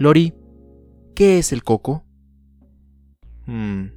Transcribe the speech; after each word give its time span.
Lori, 0.00 0.32
¿qué 1.14 1.36
es 1.36 1.52
el 1.52 1.62
coco? 1.62 2.06
Hmm. 3.44 3.88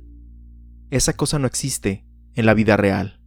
Esa 0.89 1.13
cosa 1.13 1.39
no 1.39 1.47
existe 1.47 2.05
en 2.35 2.45
la 2.45 2.53
vida 2.53 2.75
real. 2.75 3.21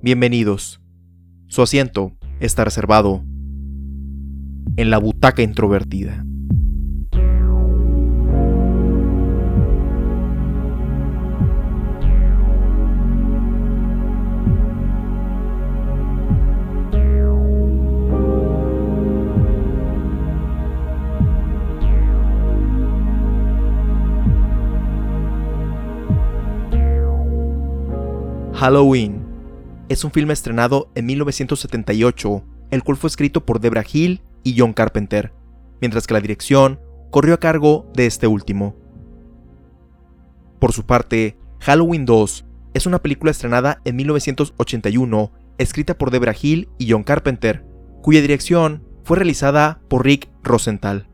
Bienvenidos. 0.00 0.80
Su 1.48 1.60
asiento 1.60 2.16
está 2.40 2.64
reservado 2.64 3.22
en 4.76 4.88
la 4.88 4.96
butaca 4.96 5.42
introvertida. 5.42 6.24
Halloween 28.60 29.24
es 29.88 30.04
un 30.04 30.10
filme 30.10 30.34
estrenado 30.34 30.90
en 30.94 31.06
1978, 31.06 32.44
el 32.70 32.82
cual 32.82 32.98
fue 32.98 33.08
escrito 33.08 33.46
por 33.46 33.58
Debra 33.58 33.82
Hill 33.90 34.20
y 34.42 34.54
John 34.58 34.74
Carpenter, 34.74 35.32
mientras 35.80 36.06
que 36.06 36.12
la 36.12 36.20
dirección 36.20 36.78
corrió 37.10 37.32
a 37.32 37.40
cargo 37.40 37.90
de 37.94 38.04
este 38.04 38.26
último. 38.26 38.76
Por 40.58 40.74
su 40.74 40.84
parte, 40.84 41.38
Halloween 41.60 42.04
2 42.04 42.44
es 42.74 42.84
una 42.84 42.98
película 42.98 43.30
estrenada 43.30 43.80
en 43.86 43.96
1981, 43.96 45.32
escrita 45.56 45.96
por 45.96 46.10
Debra 46.10 46.34
Hill 46.38 46.68
y 46.76 46.90
John 46.90 47.02
Carpenter, 47.02 47.64
cuya 48.02 48.20
dirección 48.20 48.84
fue 49.04 49.16
realizada 49.16 49.80
por 49.88 50.04
Rick 50.04 50.28
Rosenthal. 50.42 51.08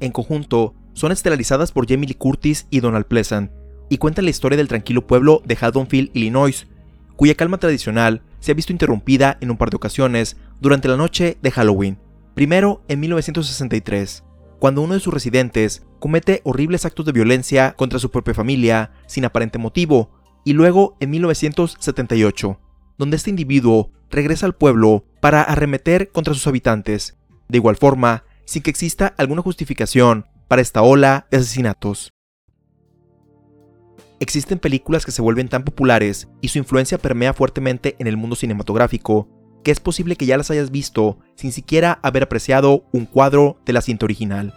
En 0.00 0.10
conjunto, 0.10 0.74
son 0.94 1.12
estelarizadas 1.12 1.70
por 1.70 1.86
Jamie 1.86 2.08
Lee 2.08 2.14
Curtis 2.14 2.66
y 2.70 2.80
Donald 2.80 3.04
Pleasant, 3.04 3.50
y 3.92 3.98
cuentan 3.98 4.24
la 4.24 4.30
historia 4.30 4.56
del 4.56 4.68
tranquilo 4.68 5.06
pueblo 5.06 5.42
de 5.44 5.54
Haddonfield, 5.60 6.12
Illinois, 6.14 6.66
cuya 7.14 7.34
calma 7.34 7.58
tradicional 7.58 8.22
se 8.40 8.50
ha 8.50 8.54
visto 8.54 8.72
interrumpida 8.72 9.36
en 9.42 9.50
un 9.50 9.58
par 9.58 9.68
de 9.68 9.76
ocasiones 9.76 10.38
durante 10.62 10.88
la 10.88 10.96
noche 10.96 11.36
de 11.42 11.50
Halloween. 11.50 11.98
Primero 12.32 12.82
en 12.88 13.00
1963, 13.00 14.24
cuando 14.58 14.80
uno 14.80 14.94
de 14.94 15.00
sus 15.00 15.12
residentes 15.12 15.82
comete 15.98 16.40
horribles 16.44 16.86
actos 16.86 17.04
de 17.04 17.12
violencia 17.12 17.74
contra 17.76 17.98
su 17.98 18.10
propia 18.10 18.32
familia 18.32 18.92
sin 19.06 19.26
aparente 19.26 19.58
motivo, 19.58 20.10
y 20.42 20.54
luego 20.54 20.96
en 20.98 21.10
1978, 21.10 22.58
donde 22.96 23.18
este 23.18 23.28
individuo 23.28 23.92
regresa 24.10 24.46
al 24.46 24.54
pueblo 24.54 25.04
para 25.20 25.42
arremeter 25.42 26.10
contra 26.12 26.32
sus 26.32 26.46
habitantes, 26.46 27.18
de 27.46 27.58
igual 27.58 27.76
forma, 27.76 28.24
sin 28.46 28.62
que 28.62 28.70
exista 28.70 29.12
alguna 29.18 29.42
justificación 29.42 30.24
para 30.48 30.62
esta 30.62 30.80
ola 30.80 31.26
de 31.30 31.36
asesinatos 31.36 32.10
existen 34.22 34.60
películas 34.60 35.04
que 35.04 35.10
se 35.10 35.20
vuelven 35.20 35.48
tan 35.48 35.64
populares 35.64 36.28
y 36.40 36.48
su 36.48 36.58
influencia 36.58 36.98
permea 36.98 37.32
fuertemente 37.32 37.96
en 37.98 38.06
el 38.06 38.16
mundo 38.16 38.36
cinematográfico, 38.36 39.28
que 39.64 39.72
es 39.72 39.80
posible 39.80 40.16
que 40.16 40.26
ya 40.26 40.36
las 40.36 40.50
hayas 40.50 40.70
visto 40.70 41.18
sin 41.34 41.50
siquiera 41.50 41.98
haber 42.02 42.22
apreciado 42.22 42.84
un 42.92 43.06
cuadro 43.06 43.58
de 43.64 43.72
la 43.72 43.80
cinta 43.80 44.06
original. 44.06 44.54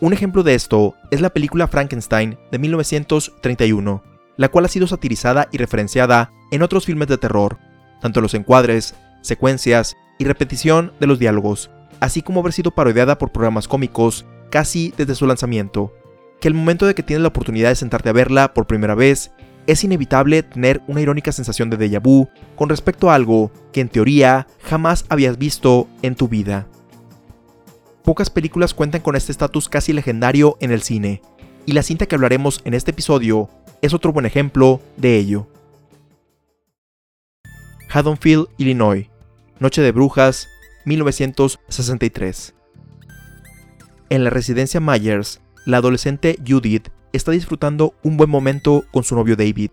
Un 0.00 0.12
ejemplo 0.12 0.42
de 0.42 0.54
esto 0.54 0.94
es 1.10 1.20
la 1.20 1.30
película 1.30 1.68
Frankenstein 1.68 2.38
de 2.50 2.58
1931, 2.58 4.02
la 4.36 4.48
cual 4.48 4.64
ha 4.64 4.68
sido 4.68 4.86
satirizada 4.86 5.48
y 5.52 5.58
referenciada 5.58 6.32
en 6.50 6.62
otros 6.62 6.86
filmes 6.86 7.08
de 7.08 7.18
terror, 7.18 7.58
tanto 8.00 8.20
los 8.20 8.34
encuadres, 8.34 8.94
secuencias 9.22 9.96
y 10.18 10.24
repetición 10.24 10.92
de 11.00 11.06
los 11.06 11.18
diálogos, 11.18 11.70
así 12.00 12.22
como 12.22 12.40
haber 12.40 12.52
sido 12.52 12.70
parodiada 12.70 13.18
por 13.18 13.32
programas 13.32 13.68
cómicos 13.68 14.26
casi 14.50 14.92
desde 14.96 15.14
su 15.14 15.26
lanzamiento 15.26 15.92
que 16.40 16.48
el 16.48 16.54
momento 16.54 16.86
de 16.86 16.94
que 16.94 17.02
tienes 17.02 17.22
la 17.22 17.28
oportunidad 17.28 17.70
de 17.70 17.76
sentarte 17.76 18.08
a 18.08 18.12
verla 18.12 18.54
por 18.54 18.66
primera 18.66 18.94
vez, 18.94 19.30
es 19.66 19.82
inevitable 19.84 20.42
tener 20.42 20.82
una 20.86 21.00
irónica 21.00 21.32
sensación 21.32 21.70
de 21.70 21.78
déjà 21.78 22.00
vu 22.00 22.28
con 22.54 22.68
respecto 22.68 23.10
a 23.10 23.14
algo 23.14 23.50
que 23.72 23.80
en 23.80 23.88
teoría 23.88 24.46
jamás 24.62 25.04
habías 25.08 25.38
visto 25.38 25.88
en 26.02 26.14
tu 26.14 26.28
vida. 26.28 26.66
Pocas 28.04 28.30
películas 28.30 28.74
cuentan 28.74 29.00
con 29.00 29.16
este 29.16 29.32
estatus 29.32 29.68
casi 29.68 29.92
legendario 29.92 30.56
en 30.60 30.70
el 30.70 30.82
cine, 30.82 31.22
y 31.64 31.72
la 31.72 31.82
cinta 31.82 32.06
que 32.06 32.14
hablaremos 32.14 32.60
en 32.64 32.74
este 32.74 32.92
episodio 32.92 33.50
es 33.82 33.92
otro 33.94 34.12
buen 34.12 34.26
ejemplo 34.26 34.80
de 34.96 35.16
ello. 35.16 35.48
Haddonfield, 37.92 38.48
Illinois, 38.58 39.08
Noche 39.58 39.82
de 39.82 39.90
Brujas, 39.90 40.48
1963. 40.84 42.54
En 44.08 44.22
la 44.22 44.30
residencia 44.30 44.80
Myers, 44.80 45.40
la 45.66 45.78
adolescente 45.78 46.38
Judith 46.46 46.88
está 47.12 47.32
disfrutando 47.32 47.94
un 48.02 48.16
buen 48.16 48.30
momento 48.30 48.84
con 48.92 49.04
su 49.04 49.14
novio 49.14 49.36
David, 49.36 49.70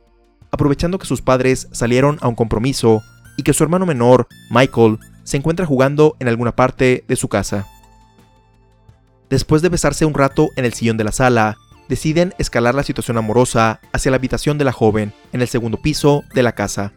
aprovechando 0.51 0.99
que 0.99 1.05
sus 1.05 1.21
padres 1.21 1.69
salieron 1.71 2.17
a 2.21 2.27
un 2.27 2.35
compromiso 2.35 3.01
y 3.37 3.43
que 3.43 3.53
su 3.53 3.63
hermano 3.63 3.85
menor, 3.85 4.27
Michael, 4.49 4.99
se 5.23 5.37
encuentra 5.37 5.65
jugando 5.65 6.15
en 6.19 6.27
alguna 6.27 6.55
parte 6.55 7.05
de 7.07 7.15
su 7.15 7.29
casa. 7.29 7.67
Después 9.29 9.61
de 9.61 9.69
besarse 9.69 10.05
un 10.05 10.13
rato 10.13 10.49
en 10.55 10.65
el 10.65 10.73
sillón 10.73 10.97
de 10.97 11.05
la 11.05 11.11
sala, 11.11 11.57
deciden 11.87 12.33
escalar 12.39 12.75
la 12.75 12.83
situación 12.83 13.17
amorosa 13.17 13.79
hacia 13.91 14.11
la 14.11 14.17
habitación 14.17 14.57
de 14.57 14.65
la 14.65 14.71
joven 14.71 15.13
en 15.31 15.41
el 15.41 15.47
segundo 15.47 15.77
piso 15.77 16.23
de 16.33 16.43
la 16.43 16.53
casa. 16.53 16.91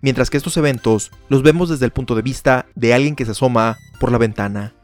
Mientras 0.00 0.30
que 0.30 0.36
estos 0.36 0.56
eventos 0.56 1.10
los 1.28 1.42
vemos 1.42 1.68
desde 1.70 1.86
el 1.86 1.92
punto 1.92 2.14
de 2.14 2.22
vista 2.22 2.66
de 2.74 2.94
alguien 2.94 3.16
que 3.16 3.24
se 3.24 3.32
asoma 3.32 3.78
por 3.98 4.12
la 4.12 4.18
ventana. 4.18 4.74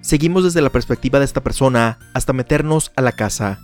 Seguimos 0.00 0.44
desde 0.44 0.62
la 0.62 0.70
perspectiva 0.70 1.18
de 1.18 1.26
esta 1.26 1.42
persona 1.42 1.98
hasta 2.14 2.32
meternos 2.32 2.90
a 2.96 3.02
la 3.02 3.12
casa. 3.12 3.60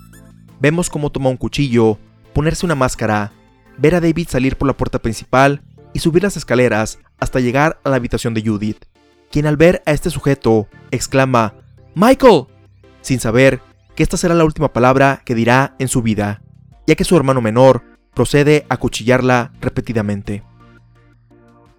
Vemos 0.60 0.90
cómo 0.90 1.10
toma 1.10 1.30
un 1.30 1.36
cuchillo, 1.38 1.98
ponerse 2.34 2.66
una 2.66 2.74
máscara, 2.74 3.32
ver 3.78 3.94
a 3.94 4.00
David 4.00 4.28
salir 4.28 4.56
por 4.56 4.68
la 4.68 4.76
puerta 4.76 4.98
principal 4.98 5.62
y 5.94 6.00
subir 6.00 6.22
las 6.22 6.36
escaleras 6.36 6.98
hasta 7.18 7.40
llegar 7.40 7.80
a 7.84 7.90
la 7.90 7.96
habitación 7.96 8.34
de 8.34 8.42
Judith, 8.42 8.84
quien 9.30 9.46
al 9.46 9.56
ver 9.56 9.82
a 9.86 9.92
este 9.92 10.10
sujeto 10.10 10.68
exclama 10.90 11.54
¡Michael! 11.94 12.44
sin 13.00 13.18
saber 13.18 13.60
que 13.94 14.02
esta 14.02 14.18
será 14.18 14.34
la 14.34 14.44
última 14.44 14.72
palabra 14.72 15.22
que 15.24 15.34
dirá 15.34 15.74
en 15.78 15.88
su 15.88 16.02
vida, 16.02 16.42
ya 16.86 16.96
que 16.96 17.04
su 17.04 17.16
hermano 17.16 17.40
menor 17.40 17.82
procede 18.14 18.66
a 18.68 18.76
cuchillarla 18.76 19.52
repetidamente. 19.60 20.42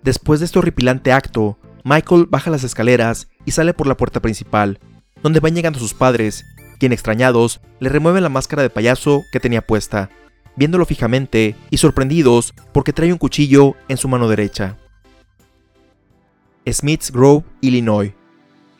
Después 0.01 0.39
de 0.39 0.47
este 0.47 0.57
horripilante 0.57 1.11
acto, 1.11 1.59
Michael 1.83 2.25
baja 2.29 2.49
las 2.49 2.63
escaleras 2.63 3.27
y 3.47 3.51
sale 3.51 3.73
por 3.73 3.87
la 3.87 3.95
puerta 3.95 4.21
principal, 4.21 4.77
donde 5.23 5.39
van 5.39 5.55
llegando 5.55 5.79
sus 5.79 5.93
padres, 5.93 6.45
quien 6.79 6.91
extrañados 6.91 7.61
le 7.79 7.87
remueven 7.87 8.21
la 8.21 8.29
máscara 8.29 8.61
de 8.61 8.69
payaso 8.69 9.23
que 9.31 9.39
tenía 9.39 9.65
puesta, 9.65 10.09
viéndolo 10.57 10.85
fijamente 10.85 11.55
y 11.69 11.77
sorprendidos 11.77 12.53
porque 12.73 12.91
trae 12.91 13.11
un 13.11 13.17
cuchillo 13.17 13.75
en 13.87 13.95
su 13.95 14.09
mano 14.09 14.27
derecha. 14.27 14.77
Smiths 16.69 17.09
Grove, 17.09 17.45
Illinois, 17.61 18.11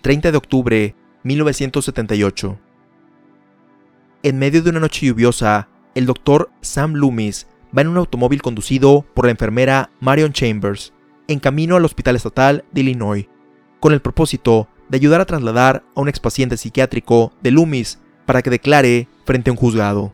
30 0.01 0.31
de 0.31 0.37
octubre 0.37 0.95
1978. 1.23 2.59
En 4.23 4.37
medio 4.37 4.61
de 4.61 4.69
una 4.69 4.81
noche 4.81 5.05
lluviosa, 5.05 5.69
el 5.95 6.05
doctor 6.05 6.51
Sam 6.59 6.93
Loomis 6.93 7.47
va 7.75 7.83
en 7.83 7.87
un 7.87 7.97
automóvil 7.97 8.41
conducido 8.41 9.05
por 9.13 9.25
la 9.27 9.31
enfermera 9.31 9.91
Marion 10.01 10.33
Chambers, 10.33 10.91
en 11.29 11.39
camino 11.39 11.77
al 11.77 11.85
Hospital 11.85 12.17
Estatal 12.17 12.65
de 12.73 12.81
Illinois, 12.81 13.27
con 13.79 13.93
el 13.93 14.01
propósito 14.01 14.67
de 14.89 14.97
ayudar 14.97 15.21
a 15.21 15.25
trasladar 15.25 15.83
a 15.95 16.01
un 16.01 16.09
expaciente 16.09 16.57
psiquiátrico 16.57 17.33
de 17.41 17.51
Loomis 17.51 17.99
para 18.25 18.41
que 18.41 18.49
declare 18.49 19.07
frente 19.25 19.49
a 19.49 19.53
un 19.53 19.57
juzgado. 19.57 20.13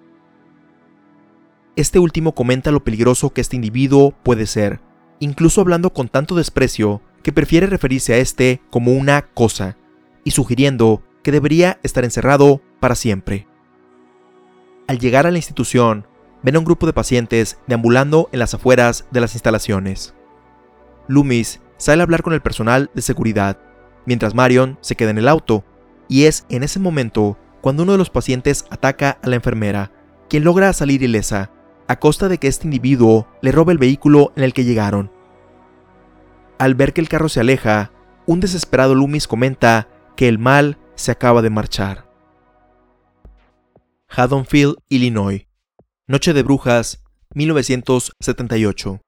Este 1.75 1.99
último 1.99 2.35
comenta 2.35 2.71
lo 2.71 2.83
peligroso 2.83 3.31
que 3.31 3.41
este 3.41 3.55
individuo 3.55 4.11
puede 4.23 4.45
ser, 4.45 4.79
incluso 5.19 5.61
hablando 5.61 5.91
con 5.91 6.07
tanto 6.07 6.35
desprecio 6.35 7.01
que 7.23 7.31
prefiere 7.31 7.67
referirse 7.67 8.13
a 8.13 8.17
este 8.17 8.61
como 8.69 8.93
una 8.93 9.23
cosa, 9.23 9.77
y 10.23 10.31
sugiriendo 10.31 11.01
que 11.23 11.31
debería 11.31 11.79
estar 11.83 12.03
encerrado 12.03 12.61
para 12.79 12.95
siempre. 12.95 13.47
Al 14.87 14.99
llegar 14.99 15.25
a 15.25 15.31
la 15.31 15.37
institución, 15.37 16.05
ven 16.43 16.55
a 16.55 16.59
un 16.59 16.65
grupo 16.65 16.85
de 16.85 16.93
pacientes 16.93 17.57
deambulando 17.65 18.29
en 18.31 18.39
las 18.39 18.53
afueras 18.53 19.05
de 19.11 19.21
las 19.21 19.33
instalaciones. 19.33 20.13
Loomis 21.07 21.61
sale 21.83 22.01
a 22.01 22.05
hablar 22.05 22.23
con 22.23 22.31
el 22.31 22.41
personal 22.41 22.89
de 22.93 23.01
seguridad, 23.01 23.59
mientras 24.05 24.33
Marion 24.33 24.77
se 24.79 24.95
queda 24.95 25.09
en 25.09 25.17
el 25.17 25.27
auto, 25.27 25.65
y 26.07 26.23
es 26.23 26.45
en 26.47 26.63
ese 26.63 26.79
momento 26.79 27.37
cuando 27.59 27.83
uno 27.83 27.91
de 27.91 27.97
los 27.97 28.09
pacientes 28.09 28.65
ataca 28.69 29.19
a 29.21 29.27
la 29.27 29.35
enfermera, 29.35 29.91
quien 30.29 30.45
logra 30.45 30.71
salir 30.71 31.03
ilesa, 31.03 31.51
a 31.89 31.99
costa 31.99 32.29
de 32.29 32.37
que 32.37 32.47
este 32.47 32.67
individuo 32.67 33.27
le 33.41 33.51
robe 33.51 33.73
el 33.73 33.79
vehículo 33.79 34.31
en 34.37 34.43
el 34.43 34.53
que 34.53 34.63
llegaron. 34.63 35.11
Al 36.57 36.73
ver 36.73 36.93
que 36.93 37.01
el 37.01 37.09
carro 37.09 37.27
se 37.27 37.41
aleja, 37.41 37.91
un 38.27 38.39
desesperado 38.39 38.95
Loomis 38.95 39.27
comenta 39.27 39.89
que 40.15 40.29
el 40.29 40.39
mal 40.39 40.77
se 40.95 41.11
acaba 41.11 41.41
de 41.41 41.49
marchar. 41.49 42.09
Haddonfield, 44.07 44.77
Illinois. 44.87 45.47
Noche 46.07 46.31
de 46.31 46.43
Brujas, 46.43 47.03
1978. 47.33 49.01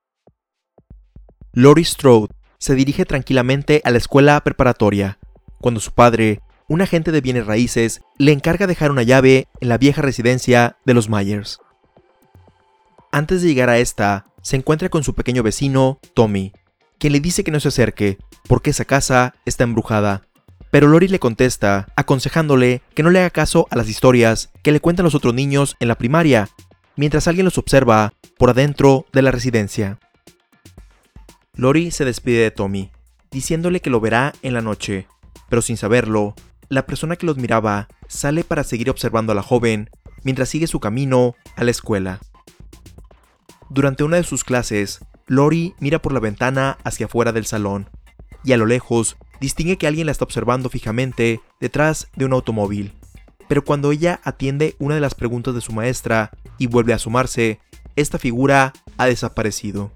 Lori 1.53 1.85
Strode 1.85 2.35
se 2.57 2.75
dirige 2.75 3.05
tranquilamente 3.05 3.81
a 3.83 3.91
la 3.91 3.97
escuela 3.97 4.39
preparatoria, 4.41 5.19
cuando 5.59 5.79
su 5.79 5.91
padre, 5.91 6.41
un 6.67 6.81
agente 6.81 7.11
de 7.11 7.21
bienes 7.21 7.45
raíces, 7.45 8.01
le 8.17 8.31
encarga 8.31 8.67
dejar 8.67 8.91
una 8.91 9.03
llave 9.03 9.47
en 9.61 9.69
la 9.69 9.77
vieja 9.77 10.01
residencia 10.01 10.77
de 10.85 10.93
los 10.93 11.09
Myers. 11.09 11.59
Antes 13.11 13.41
de 13.41 13.47
llegar 13.47 13.69
a 13.69 13.77
esta, 13.77 14.25
se 14.41 14.57
encuentra 14.57 14.89
con 14.89 15.03
su 15.03 15.13
pequeño 15.13 15.41
vecino, 15.41 15.99
Tommy, 16.13 16.53
quien 16.99 17.13
le 17.13 17.19
dice 17.19 17.43
que 17.43 17.51
no 17.51 17.59
se 17.59 17.69
acerque, 17.69 18.17
porque 18.47 18.71
esa 18.71 18.85
casa 18.85 19.35
está 19.45 19.63
embrujada. 19.63 20.23
Pero 20.71 20.87
Lori 20.87 21.07
le 21.07 21.19
contesta, 21.19 21.87
aconsejándole 21.95 22.81
que 22.93 23.03
no 23.03 23.09
le 23.09 23.19
haga 23.19 23.29
caso 23.29 23.67
a 23.69 23.75
las 23.75 23.89
historias 23.89 24.51
que 24.61 24.71
le 24.71 24.81
cuentan 24.81 25.05
los 25.05 25.15
otros 25.15 25.33
niños 25.33 25.77
en 25.79 25.87
la 25.87 25.95
primaria, 25.95 26.49
mientras 26.95 27.27
alguien 27.27 27.45
los 27.45 27.57
observa 27.57 28.13
por 28.37 28.49
adentro 28.49 29.05
de 29.13 29.21
la 29.21 29.31
residencia. 29.31 29.99
Lori 31.57 31.91
se 31.91 32.03
despide 32.03 32.39
de 32.39 32.51
Tommy, 32.51 32.91
diciéndole 33.31 33.81
que 33.81 33.89
lo 33.89 34.01
verá 34.01 34.33
en 34.41 34.53
la 34.53 34.61
noche, 34.61 35.07
pero 35.49 35.61
sin 35.61 35.77
saberlo, 35.77 36.35
la 36.67 36.85
persona 36.85 37.15
que 37.15 37.25
los 37.25 37.37
miraba 37.37 37.87
sale 38.07 38.43
para 38.43 38.63
seguir 38.63 38.89
observando 38.89 39.31
a 39.31 39.35
la 39.35 39.41
joven 39.41 39.89
mientras 40.23 40.49
sigue 40.49 40.67
su 40.67 40.79
camino 40.79 41.35
a 41.55 41.63
la 41.63 41.71
escuela. 41.71 42.19
Durante 43.69 44.03
una 44.03 44.17
de 44.17 44.23
sus 44.23 44.43
clases, 44.43 44.99
Lori 45.27 45.73
mira 45.79 46.01
por 46.01 46.11
la 46.11 46.19
ventana 46.19 46.77
hacia 46.83 47.05
afuera 47.05 47.31
del 47.31 47.45
salón, 47.45 47.89
y 48.43 48.51
a 48.51 48.57
lo 48.57 48.65
lejos 48.65 49.15
distingue 49.39 49.77
que 49.77 49.87
alguien 49.87 50.07
la 50.07 50.11
está 50.11 50.25
observando 50.25 50.69
fijamente 50.69 51.39
detrás 51.61 52.09
de 52.15 52.25
un 52.25 52.33
automóvil. 52.33 52.93
Pero 53.47 53.63
cuando 53.63 53.91
ella 53.91 54.19
atiende 54.23 54.75
una 54.79 54.95
de 54.95 55.01
las 55.01 55.15
preguntas 55.15 55.53
de 55.55 55.61
su 55.61 55.71
maestra 55.71 56.31
y 56.57 56.67
vuelve 56.67 56.93
a 56.93 56.99
sumarse, 56.99 57.59
esta 57.95 58.19
figura 58.19 58.73
ha 58.97 59.05
desaparecido. 59.05 59.91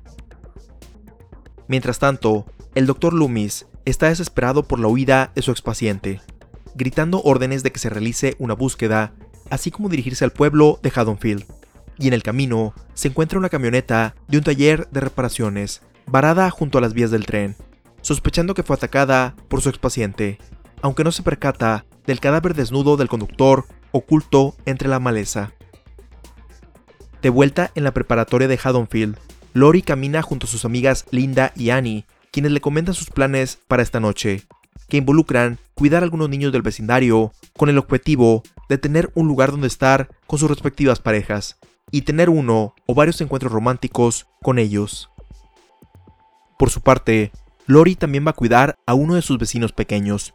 Mientras 1.69 1.99
tanto, 1.99 2.47
el 2.73 2.87
Dr. 2.87 3.13
Loomis 3.13 3.67
está 3.85 4.09
desesperado 4.09 4.63
por 4.63 4.79
la 4.79 4.87
huida 4.87 5.31
de 5.35 5.43
su 5.43 5.51
expaciente, 5.51 6.19
gritando 6.73 7.21
órdenes 7.21 7.61
de 7.61 7.71
que 7.71 7.77
se 7.77 7.91
realice 7.91 8.35
una 8.39 8.55
búsqueda, 8.55 9.13
así 9.51 9.69
como 9.69 9.87
dirigirse 9.87 10.25
al 10.25 10.31
pueblo 10.31 10.79
de 10.81 10.91
Haddonfield. 10.93 11.45
Y 11.99 12.07
en 12.07 12.15
el 12.15 12.23
camino 12.23 12.73
se 12.95 13.09
encuentra 13.09 13.37
una 13.37 13.49
camioneta 13.49 14.15
de 14.27 14.39
un 14.39 14.43
taller 14.43 14.89
de 14.89 14.99
reparaciones, 14.99 15.83
varada 16.07 16.49
junto 16.49 16.79
a 16.79 16.81
las 16.81 16.95
vías 16.95 17.11
del 17.11 17.27
tren, 17.27 17.55
sospechando 18.01 18.55
que 18.55 18.63
fue 18.63 18.75
atacada 18.75 19.35
por 19.47 19.61
su 19.61 19.69
expaciente, 19.69 20.39
aunque 20.81 21.03
no 21.03 21.11
se 21.11 21.21
percata 21.21 21.85
del 22.07 22.19
cadáver 22.19 22.55
desnudo 22.55 22.97
del 22.97 23.09
conductor 23.09 23.65
oculto 23.91 24.55
entre 24.65 24.89
la 24.89 24.99
maleza. 24.99 25.53
De 27.21 27.29
vuelta 27.29 27.69
en 27.75 27.83
la 27.83 27.93
preparatoria 27.93 28.47
de 28.47 28.59
Haddonfield, 28.61 29.19
Lori 29.53 29.81
camina 29.81 30.21
junto 30.21 30.45
a 30.45 30.49
sus 30.49 30.65
amigas 30.65 31.05
Linda 31.11 31.51
y 31.55 31.71
Annie, 31.71 32.05
quienes 32.31 32.51
le 32.51 32.61
comentan 32.61 32.93
sus 32.93 33.09
planes 33.09 33.59
para 33.67 33.81
esta 33.81 33.99
noche, 33.99 34.43
que 34.87 34.97
involucran 34.97 35.59
cuidar 35.73 36.03
a 36.03 36.05
algunos 36.05 36.29
niños 36.29 36.51
del 36.51 36.61
vecindario 36.61 37.31
con 37.57 37.69
el 37.69 37.77
objetivo 37.77 38.43
de 38.69 38.77
tener 38.77 39.11
un 39.15 39.27
lugar 39.27 39.51
donde 39.51 39.67
estar 39.67 40.09
con 40.27 40.37
sus 40.37 40.49
respectivas 40.49 40.99
parejas 40.99 41.57
y 41.91 42.03
tener 42.03 42.29
uno 42.29 42.75
o 42.85 42.93
varios 42.93 43.19
encuentros 43.21 43.51
románticos 43.51 44.27
con 44.41 44.59
ellos. 44.59 45.09
Por 46.57 46.69
su 46.69 46.81
parte, 46.81 47.31
Lori 47.65 47.95
también 47.95 48.25
va 48.25 48.31
a 48.31 48.35
cuidar 48.35 48.75
a 48.85 48.93
uno 48.93 49.15
de 49.15 49.21
sus 49.21 49.37
vecinos 49.37 49.71
pequeños, 49.71 50.33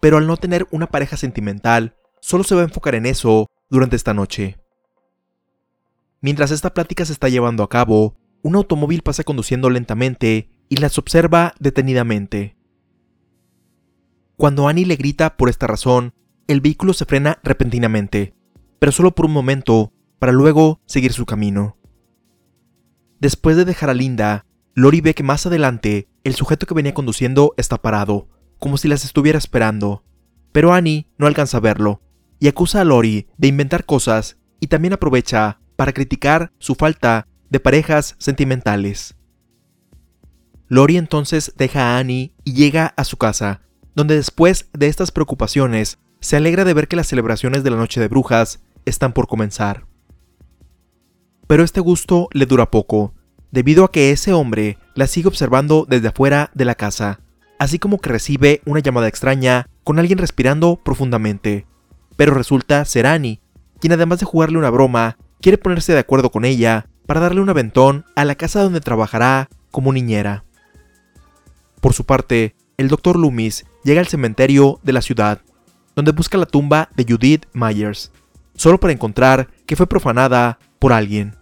pero 0.00 0.18
al 0.18 0.26
no 0.26 0.36
tener 0.36 0.66
una 0.70 0.88
pareja 0.88 1.16
sentimental, 1.16 1.94
solo 2.20 2.44
se 2.44 2.54
va 2.54 2.62
a 2.62 2.64
enfocar 2.64 2.94
en 2.94 3.06
eso 3.06 3.48
durante 3.70 3.96
esta 3.96 4.12
noche. 4.12 4.58
Mientras 6.20 6.50
esta 6.50 6.74
plática 6.74 7.04
se 7.06 7.12
está 7.12 7.28
llevando 7.28 7.62
a 7.62 7.68
cabo, 7.68 8.16
un 8.42 8.56
automóvil 8.56 9.02
pasa 9.02 9.24
conduciendo 9.24 9.70
lentamente 9.70 10.50
y 10.68 10.76
las 10.76 10.98
observa 10.98 11.54
detenidamente. 11.58 12.56
Cuando 14.36 14.68
Annie 14.68 14.86
le 14.86 14.96
grita 14.96 15.36
por 15.36 15.48
esta 15.48 15.66
razón, 15.66 16.14
el 16.46 16.60
vehículo 16.60 16.94
se 16.94 17.04
frena 17.04 17.38
repentinamente, 17.42 18.34
pero 18.78 18.92
solo 18.92 19.14
por 19.14 19.26
un 19.26 19.32
momento, 19.32 19.92
para 20.18 20.32
luego 20.32 20.80
seguir 20.86 21.12
su 21.12 21.26
camino. 21.26 21.76
Después 23.20 23.56
de 23.56 23.64
dejar 23.64 23.90
a 23.90 23.94
Linda, 23.94 24.46
Lori 24.74 25.00
ve 25.00 25.14
que 25.14 25.22
más 25.22 25.44
adelante 25.44 26.08
el 26.24 26.34
sujeto 26.34 26.66
que 26.66 26.74
venía 26.74 26.94
conduciendo 26.94 27.52
está 27.56 27.82
parado, 27.82 28.28
como 28.58 28.78
si 28.78 28.88
las 28.88 29.04
estuviera 29.04 29.38
esperando, 29.38 30.04
pero 30.52 30.72
Annie 30.72 31.06
no 31.18 31.26
alcanza 31.26 31.58
a 31.58 31.60
verlo, 31.60 32.00
y 32.38 32.48
acusa 32.48 32.80
a 32.80 32.84
Lori 32.84 33.28
de 33.36 33.48
inventar 33.48 33.84
cosas 33.84 34.38
y 34.60 34.68
también 34.68 34.94
aprovecha 34.94 35.60
para 35.76 35.92
criticar 35.92 36.52
su 36.58 36.74
falta 36.74 37.26
de 37.50 37.60
parejas 37.60 38.14
sentimentales. 38.18 39.16
Lori 40.68 40.96
entonces 40.96 41.52
deja 41.56 41.82
a 41.82 41.98
Annie 41.98 42.32
y 42.44 42.54
llega 42.54 42.94
a 42.96 43.04
su 43.04 43.16
casa, 43.16 43.60
donde 43.94 44.14
después 44.14 44.70
de 44.72 44.86
estas 44.86 45.10
preocupaciones 45.10 45.98
se 46.20 46.36
alegra 46.36 46.64
de 46.64 46.74
ver 46.74 46.86
que 46.86 46.96
las 46.96 47.08
celebraciones 47.08 47.64
de 47.64 47.70
la 47.70 47.76
Noche 47.76 48.00
de 48.00 48.08
Brujas 48.08 48.60
están 48.84 49.12
por 49.12 49.26
comenzar. 49.26 49.86
Pero 51.48 51.64
este 51.64 51.80
gusto 51.80 52.28
le 52.32 52.46
dura 52.46 52.70
poco, 52.70 53.14
debido 53.50 53.84
a 53.84 53.90
que 53.90 54.12
ese 54.12 54.32
hombre 54.32 54.78
la 54.94 55.08
sigue 55.08 55.26
observando 55.26 55.86
desde 55.88 56.08
afuera 56.08 56.52
de 56.54 56.64
la 56.64 56.76
casa, 56.76 57.20
así 57.58 57.80
como 57.80 57.98
que 57.98 58.10
recibe 58.10 58.62
una 58.64 58.78
llamada 58.78 59.08
extraña 59.08 59.66
con 59.82 59.98
alguien 59.98 60.18
respirando 60.18 60.76
profundamente. 60.76 61.66
Pero 62.16 62.32
resulta 62.32 62.84
ser 62.84 63.06
Annie, 63.06 63.40
quien 63.80 63.92
además 63.92 64.20
de 64.20 64.26
jugarle 64.26 64.58
una 64.58 64.70
broma, 64.70 65.18
quiere 65.40 65.58
ponerse 65.58 65.92
de 65.92 65.98
acuerdo 65.98 66.30
con 66.30 66.44
ella 66.44 66.89
para 67.06 67.20
darle 67.20 67.40
un 67.40 67.48
aventón 67.48 68.04
a 68.16 68.24
la 68.24 68.34
casa 68.34 68.62
donde 68.62 68.80
trabajará 68.80 69.48
como 69.70 69.92
niñera. 69.92 70.44
Por 71.80 71.94
su 71.94 72.04
parte, 72.04 72.54
el 72.76 72.88
Dr. 72.88 73.18
Loomis 73.18 73.64
llega 73.84 74.00
al 74.00 74.08
cementerio 74.08 74.80
de 74.82 74.92
la 74.92 75.02
ciudad, 75.02 75.40
donde 75.96 76.12
busca 76.12 76.38
la 76.38 76.46
tumba 76.46 76.88
de 76.96 77.04
Judith 77.08 77.46
Myers, 77.52 78.12
solo 78.54 78.78
para 78.78 78.92
encontrar 78.92 79.48
que 79.66 79.76
fue 79.76 79.86
profanada 79.86 80.58
por 80.78 80.92
alguien. 80.92 81.36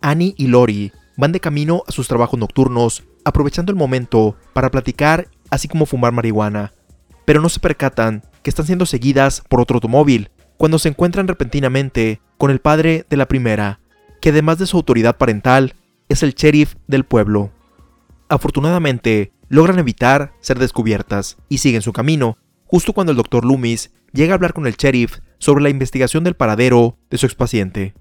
Annie 0.00 0.34
y 0.36 0.48
Lori 0.48 0.92
van 1.16 1.32
de 1.32 1.40
camino 1.40 1.82
a 1.86 1.92
sus 1.92 2.08
trabajos 2.08 2.38
nocturnos, 2.38 3.04
aprovechando 3.24 3.72
el 3.72 3.78
momento 3.78 4.36
para 4.52 4.70
platicar 4.70 5.28
así 5.50 5.68
como 5.68 5.86
fumar 5.86 6.12
marihuana, 6.12 6.72
pero 7.24 7.40
no 7.40 7.48
se 7.48 7.60
percatan 7.60 8.22
que 8.42 8.50
están 8.50 8.66
siendo 8.66 8.86
seguidas 8.86 9.42
por 9.48 9.60
otro 9.60 9.76
automóvil 9.76 10.30
cuando 10.56 10.78
se 10.78 10.88
encuentran 10.88 11.28
repentinamente 11.28 12.20
con 12.38 12.50
el 12.50 12.60
padre 12.60 13.06
de 13.08 13.16
la 13.16 13.26
primera, 13.26 13.80
que 14.24 14.30
además 14.30 14.56
de 14.56 14.64
su 14.64 14.78
autoridad 14.78 15.18
parental, 15.18 15.74
es 16.08 16.22
el 16.22 16.32
sheriff 16.32 16.76
del 16.86 17.04
pueblo. 17.04 17.50
Afortunadamente, 18.30 19.34
logran 19.50 19.78
evitar 19.78 20.32
ser 20.40 20.58
descubiertas 20.58 21.36
y 21.50 21.58
siguen 21.58 21.82
su 21.82 21.92
camino, 21.92 22.38
justo 22.64 22.94
cuando 22.94 23.10
el 23.10 23.18
Dr. 23.18 23.44
Loomis 23.44 23.92
llega 24.14 24.32
a 24.32 24.36
hablar 24.36 24.54
con 24.54 24.66
el 24.66 24.76
sheriff 24.76 25.18
sobre 25.36 25.62
la 25.62 25.68
investigación 25.68 26.24
del 26.24 26.36
paradero 26.36 26.96
de 27.10 27.18
su 27.18 27.26
expaciente. 27.26 27.92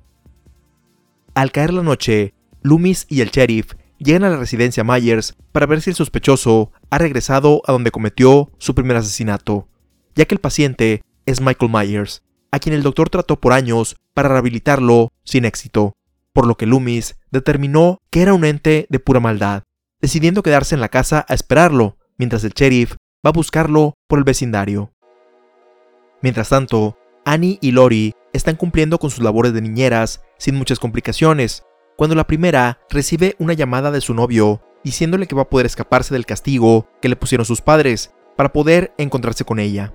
Al 1.33 1.51
caer 1.51 1.73
la 1.73 1.83
noche, 1.83 2.33
Loomis 2.61 3.05
y 3.09 3.19
el 3.19 3.29
sheriff 3.29 3.73
llegan 3.97 4.23
a 4.23 4.29
la 4.29 4.37
residencia 4.37 4.85
Myers 4.85 5.35
para 5.51 5.65
ver 5.65 5.81
si 5.81 5.89
el 5.89 5.97
sospechoso 5.97 6.71
ha 6.89 6.99
regresado 6.99 7.63
a 7.67 7.73
donde 7.73 7.91
cometió 7.91 8.49
su 8.59 8.73
primer 8.73 8.95
asesinato, 8.95 9.67
ya 10.15 10.23
que 10.23 10.35
el 10.35 10.39
paciente 10.39 11.01
es 11.25 11.41
Michael 11.41 11.69
Myers, 11.69 12.23
a 12.51 12.59
quien 12.59 12.75
el 12.75 12.83
doctor 12.83 13.09
trató 13.09 13.41
por 13.41 13.51
años 13.51 13.97
para 14.13 14.29
rehabilitarlo 14.29 15.11
sin 15.25 15.43
éxito, 15.43 15.97
por 16.33 16.47
lo 16.47 16.55
que 16.55 16.65
Loomis 16.65 17.15
determinó 17.31 17.99
que 18.09 18.21
era 18.21 18.33
un 18.33 18.45
ente 18.45 18.87
de 18.89 18.99
pura 18.99 19.19
maldad 19.19 19.63
decidiendo 20.03 20.43
quedarse 20.43 20.75
en 20.75 20.81
la 20.81 20.89
casa 20.89 21.25
a 21.29 21.33
esperarlo, 21.33 21.95
mientras 22.17 22.43
el 22.43 22.51
sheriff 22.51 22.95
va 23.25 23.29
a 23.29 23.31
buscarlo 23.31 23.93
por 24.09 24.19
el 24.19 24.25
vecindario. 24.25 24.91
Mientras 26.21 26.49
tanto, 26.49 26.97
Annie 27.23 27.57
y 27.61 27.71
Lori 27.71 28.13
están 28.33 28.57
cumpliendo 28.57 28.99
con 28.99 29.11
sus 29.11 29.23
labores 29.23 29.53
de 29.53 29.61
niñeras 29.61 30.21
sin 30.37 30.55
muchas 30.55 30.77
complicaciones, 30.77 31.63
cuando 31.95 32.17
la 32.17 32.27
primera 32.27 32.79
recibe 32.89 33.37
una 33.39 33.53
llamada 33.53 33.91
de 33.91 34.01
su 34.01 34.13
novio 34.13 34.61
diciéndole 34.83 35.25
que 35.25 35.35
va 35.35 35.43
a 35.43 35.49
poder 35.49 35.67
escaparse 35.67 36.13
del 36.13 36.25
castigo 36.25 36.89
que 37.01 37.07
le 37.07 37.15
pusieron 37.15 37.45
sus 37.45 37.61
padres 37.61 38.11
para 38.35 38.51
poder 38.51 38.93
encontrarse 38.97 39.45
con 39.45 39.57
ella. 39.57 39.93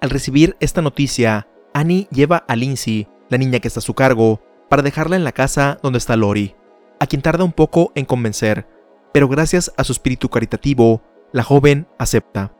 Al 0.00 0.08
recibir 0.08 0.56
esta 0.60 0.80
noticia, 0.80 1.46
Annie 1.74 2.08
lleva 2.10 2.38
a 2.38 2.56
Lindsay, 2.56 3.06
la 3.28 3.36
niña 3.36 3.60
que 3.60 3.68
está 3.68 3.80
a 3.80 3.82
su 3.82 3.92
cargo, 3.92 4.40
para 4.68 4.82
dejarla 4.82 5.16
en 5.16 5.24
la 5.24 5.32
casa 5.32 5.78
donde 5.82 5.98
está 5.98 6.16
Lori, 6.16 6.54
a 7.00 7.06
quien 7.06 7.22
tarda 7.22 7.44
un 7.44 7.52
poco 7.52 7.92
en 7.94 8.04
convencer, 8.04 8.66
pero 9.12 9.28
gracias 9.28 9.72
a 9.76 9.84
su 9.84 9.92
espíritu 9.92 10.28
caritativo, 10.28 11.02
la 11.32 11.42
joven 11.42 11.86
acepta. 11.98 12.52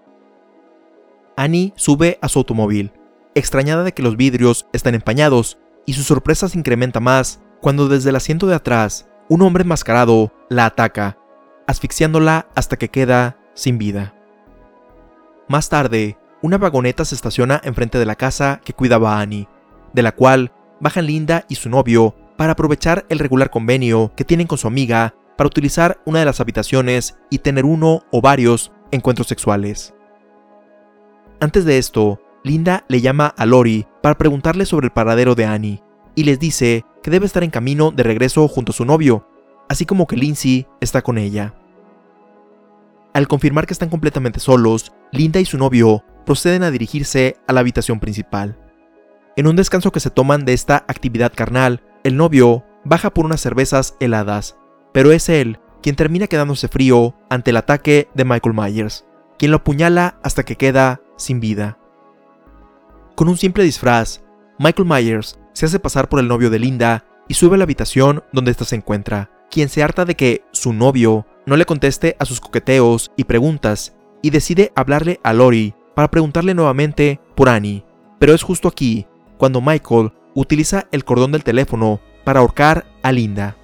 Annie 1.36 1.72
sube 1.76 2.18
a 2.20 2.28
su 2.28 2.40
automóvil, 2.40 2.92
extrañada 3.34 3.84
de 3.84 3.92
que 3.92 4.02
los 4.02 4.16
vidrios 4.16 4.66
están 4.72 4.94
empañados, 4.94 5.58
y 5.86 5.94
su 5.94 6.02
sorpresa 6.02 6.48
se 6.48 6.58
incrementa 6.58 7.00
más 7.00 7.40
cuando 7.62 7.88
desde 7.88 8.10
el 8.10 8.16
asiento 8.16 8.46
de 8.46 8.54
atrás 8.54 9.08
un 9.28 9.42
hombre 9.42 9.62
enmascarado 9.62 10.32
la 10.48 10.66
ataca, 10.66 11.16
asfixiándola 11.66 12.48
hasta 12.54 12.76
que 12.76 12.90
queda 12.90 13.38
sin 13.54 13.78
vida. 13.78 14.14
Más 15.48 15.68
tarde, 15.68 16.18
una 16.42 16.58
vagoneta 16.58 17.04
se 17.04 17.14
estaciona 17.14 17.60
enfrente 17.64 17.98
de 17.98 18.04
la 18.04 18.16
casa 18.16 18.60
que 18.64 18.74
cuidaba 18.74 19.16
a 19.16 19.20
Annie, 19.20 19.48
de 19.92 20.02
la 20.02 20.12
cual 20.12 20.52
bajan 20.80 21.06
Linda 21.06 21.44
y 21.48 21.56
su 21.56 21.68
novio 21.68 22.14
para 22.36 22.52
aprovechar 22.52 23.04
el 23.08 23.18
regular 23.18 23.50
convenio 23.50 24.12
que 24.16 24.24
tienen 24.24 24.46
con 24.46 24.58
su 24.58 24.66
amiga 24.66 25.14
para 25.36 25.48
utilizar 25.48 26.00
una 26.04 26.20
de 26.20 26.24
las 26.24 26.40
habitaciones 26.40 27.16
y 27.30 27.38
tener 27.38 27.64
uno 27.64 28.02
o 28.10 28.20
varios 28.20 28.72
encuentros 28.90 29.28
sexuales. 29.28 29.94
Antes 31.40 31.64
de 31.64 31.78
esto, 31.78 32.20
Linda 32.42 32.84
le 32.88 33.00
llama 33.00 33.34
a 33.36 33.46
Lori 33.46 33.86
para 34.02 34.16
preguntarle 34.16 34.66
sobre 34.66 34.86
el 34.86 34.92
paradero 34.92 35.34
de 35.34 35.44
Annie 35.44 35.82
y 36.14 36.24
les 36.24 36.40
dice 36.40 36.84
que 37.02 37.10
debe 37.10 37.26
estar 37.26 37.44
en 37.44 37.50
camino 37.50 37.90
de 37.90 38.02
regreso 38.02 38.48
junto 38.48 38.72
a 38.72 38.74
su 38.74 38.84
novio, 38.84 39.28
así 39.68 39.86
como 39.86 40.06
que 40.06 40.16
Lindsay 40.16 40.66
está 40.80 41.02
con 41.02 41.18
ella. 41.18 41.54
Al 43.14 43.28
confirmar 43.28 43.66
que 43.66 43.72
están 43.72 43.88
completamente 43.88 44.40
solos, 44.40 44.92
Linda 45.12 45.40
y 45.40 45.44
su 45.44 45.58
novio 45.58 46.04
proceden 46.26 46.62
a 46.62 46.70
dirigirse 46.70 47.36
a 47.46 47.52
la 47.52 47.60
habitación 47.60 48.00
principal. 48.00 48.67
En 49.38 49.46
un 49.46 49.54
descanso 49.54 49.92
que 49.92 50.00
se 50.00 50.10
toman 50.10 50.44
de 50.44 50.52
esta 50.52 50.78
actividad 50.88 51.32
carnal, 51.32 51.80
el 52.02 52.16
novio 52.16 52.64
baja 52.84 53.10
por 53.10 53.24
unas 53.24 53.40
cervezas 53.40 53.94
heladas, 54.00 54.56
pero 54.92 55.12
es 55.12 55.28
él 55.28 55.60
quien 55.80 55.94
termina 55.94 56.26
quedándose 56.26 56.66
frío 56.66 57.14
ante 57.30 57.50
el 57.50 57.56
ataque 57.56 58.08
de 58.14 58.24
Michael 58.24 58.56
Myers, 58.56 59.04
quien 59.38 59.52
lo 59.52 59.58
apuñala 59.58 60.18
hasta 60.24 60.42
que 60.42 60.56
queda 60.56 61.00
sin 61.16 61.38
vida. 61.38 61.78
Con 63.14 63.28
un 63.28 63.36
simple 63.36 63.62
disfraz, 63.62 64.24
Michael 64.58 64.88
Myers 64.88 65.38
se 65.52 65.66
hace 65.66 65.78
pasar 65.78 66.08
por 66.08 66.18
el 66.18 66.26
novio 66.26 66.50
de 66.50 66.58
Linda 66.58 67.04
y 67.28 67.34
sube 67.34 67.54
a 67.54 67.58
la 67.58 67.64
habitación 67.64 68.24
donde 68.32 68.50
ésta 68.50 68.64
se 68.64 68.74
encuentra, 68.74 69.30
quien 69.52 69.68
se 69.68 69.84
harta 69.84 70.04
de 70.04 70.16
que 70.16 70.42
su 70.50 70.72
novio 70.72 71.26
no 71.46 71.56
le 71.56 71.64
conteste 71.64 72.16
a 72.18 72.24
sus 72.24 72.40
coqueteos 72.40 73.12
y 73.16 73.22
preguntas, 73.22 73.94
y 74.20 74.30
decide 74.30 74.72
hablarle 74.74 75.20
a 75.22 75.32
Lori 75.32 75.76
para 75.94 76.10
preguntarle 76.10 76.54
nuevamente 76.54 77.20
por 77.36 77.48
Annie. 77.48 77.84
Pero 78.18 78.34
es 78.34 78.42
justo 78.42 78.66
aquí 78.66 79.06
cuando 79.38 79.60
Michael 79.60 80.12
utiliza 80.34 80.86
el 80.92 81.04
cordón 81.04 81.32
del 81.32 81.44
teléfono 81.44 82.00
para 82.24 82.40
ahorcar 82.40 82.84
a 83.02 83.12
Linda. 83.12 83.56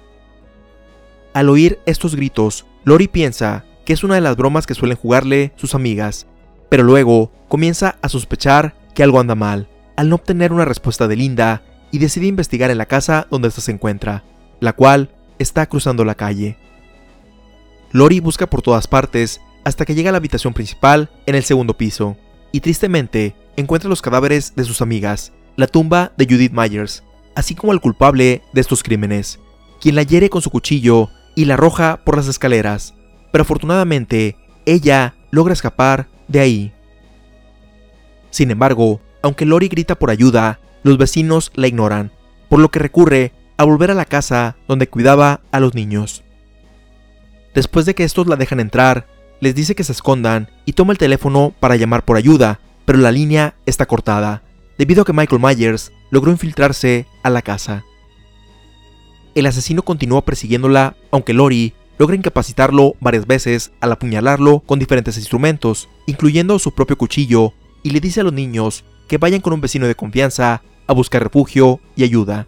Al 1.33 1.49
oír 1.49 1.79
estos 1.85 2.15
gritos, 2.15 2.65
Lori 2.83 3.07
piensa 3.07 3.65
que 3.85 3.93
es 3.93 4.03
una 4.03 4.15
de 4.15 4.21
las 4.21 4.35
bromas 4.35 4.65
que 4.65 4.73
suelen 4.73 4.97
jugarle 4.97 5.53
sus 5.55 5.75
amigas, 5.75 6.27
pero 6.69 6.83
luego 6.83 7.31
comienza 7.47 7.97
a 8.01 8.09
sospechar 8.09 8.75
que 8.95 9.03
algo 9.03 9.19
anda 9.19 9.35
mal, 9.35 9.67
al 9.95 10.09
no 10.09 10.15
obtener 10.15 10.51
una 10.51 10.65
respuesta 10.65 11.07
de 11.07 11.15
Linda 11.15 11.61
y 11.91 11.99
decide 11.99 12.25
investigar 12.25 12.71
en 12.71 12.77
la 12.77 12.87
casa 12.87 13.27
donde 13.29 13.49
ésta 13.49 13.61
se 13.61 13.71
encuentra, 13.71 14.23
la 14.59 14.73
cual 14.73 15.11
está 15.37 15.67
cruzando 15.67 16.03
la 16.03 16.15
calle. 16.15 16.57
Lori 17.91 18.19
busca 18.19 18.49
por 18.49 18.61
todas 18.61 18.87
partes 18.87 19.39
hasta 19.63 19.85
que 19.85 19.95
llega 19.95 20.09
a 20.09 20.11
la 20.11 20.17
habitación 20.17 20.53
principal 20.53 21.09
en 21.25 21.35
el 21.35 21.43
segundo 21.43 21.77
piso, 21.77 22.17
y 22.51 22.61
tristemente 22.61 23.35
encuentra 23.57 23.89
los 23.89 24.01
cadáveres 24.01 24.55
de 24.55 24.63
sus 24.63 24.81
amigas, 24.81 25.33
la 25.55 25.67
tumba 25.67 26.11
de 26.17 26.25
Judith 26.25 26.51
Myers, 26.53 27.03
así 27.35 27.55
como 27.55 27.73
el 27.73 27.81
culpable 27.81 28.41
de 28.53 28.61
estos 28.61 28.83
crímenes, 28.83 29.39
quien 29.79 29.95
la 29.95 30.03
hiere 30.03 30.29
con 30.29 30.41
su 30.41 30.49
cuchillo 30.49 31.09
y 31.35 31.45
la 31.45 31.55
arroja 31.55 31.99
por 32.03 32.17
las 32.17 32.27
escaleras, 32.27 32.93
pero 33.31 33.43
afortunadamente 33.43 34.37
ella 34.65 35.15
logra 35.31 35.53
escapar 35.53 36.07
de 36.27 36.39
ahí. 36.39 36.73
Sin 38.31 38.51
embargo, 38.51 39.01
aunque 39.21 39.45
Lori 39.45 39.67
grita 39.67 39.95
por 39.95 40.09
ayuda, 40.09 40.59
los 40.83 40.97
vecinos 40.97 41.51
la 41.55 41.67
ignoran, 41.67 42.11
por 42.49 42.59
lo 42.59 42.69
que 42.69 42.79
recurre 42.79 43.31
a 43.57 43.63
volver 43.63 43.91
a 43.91 43.95
la 43.95 44.05
casa 44.05 44.55
donde 44.67 44.89
cuidaba 44.89 45.41
a 45.51 45.59
los 45.59 45.73
niños. 45.73 46.23
Después 47.53 47.85
de 47.85 47.95
que 47.95 48.03
estos 48.03 48.27
la 48.27 48.35
dejan 48.35 48.59
entrar, 48.59 49.07
les 49.39 49.55
dice 49.55 49.75
que 49.75 49.83
se 49.83 49.93
escondan 49.93 50.49
y 50.65 50.73
toma 50.73 50.91
el 50.91 50.97
teléfono 50.97 51.53
para 51.59 51.75
llamar 51.75 52.03
por 52.03 52.17
ayuda, 52.17 52.59
pero 52.85 52.99
la 52.99 53.11
línea 53.11 53.55
está 53.65 53.85
cortada, 53.85 54.43
debido 54.77 55.01
a 55.01 55.05
que 55.05 55.13
Michael 55.13 55.41
Myers 55.41 55.91
logró 56.09 56.31
infiltrarse 56.31 57.05
a 57.23 57.29
la 57.29 57.41
casa. 57.41 57.83
El 59.33 59.45
asesino 59.45 59.83
continúa 59.83 60.23
persiguiéndola, 60.23 60.95
aunque 61.11 61.33
Lori 61.33 61.73
logra 61.97 62.15
incapacitarlo 62.15 62.95
varias 62.99 63.27
veces 63.27 63.71
al 63.81 63.91
apuñalarlo 63.91 64.61
con 64.61 64.79
diferentes 64.79 65.17
instrumentos, 65.17 65.89
incluyendo 66.05 66.59
su 66.59 66.73
propio 66.73 66.97
cuchillo, 66.97 67.53
y 67.83 67.91
le 67.91 67.99
dice 67.99 68.21
a 68.21 68.23
los 68.23 68.33
niños 68.33 68.83
que 69.07 69.17
vayan 69.17 69.41
con 69.41 69.53
un 69.53 69.61
vecino 69.61 69.87
de 69.87 69.95
confianza 69.95 70.63
a 70.87 70.93
buscar 70.93 71.23
refugio 71.23 71.79
y 71.95 72.03
ayuda. 72.03 72.47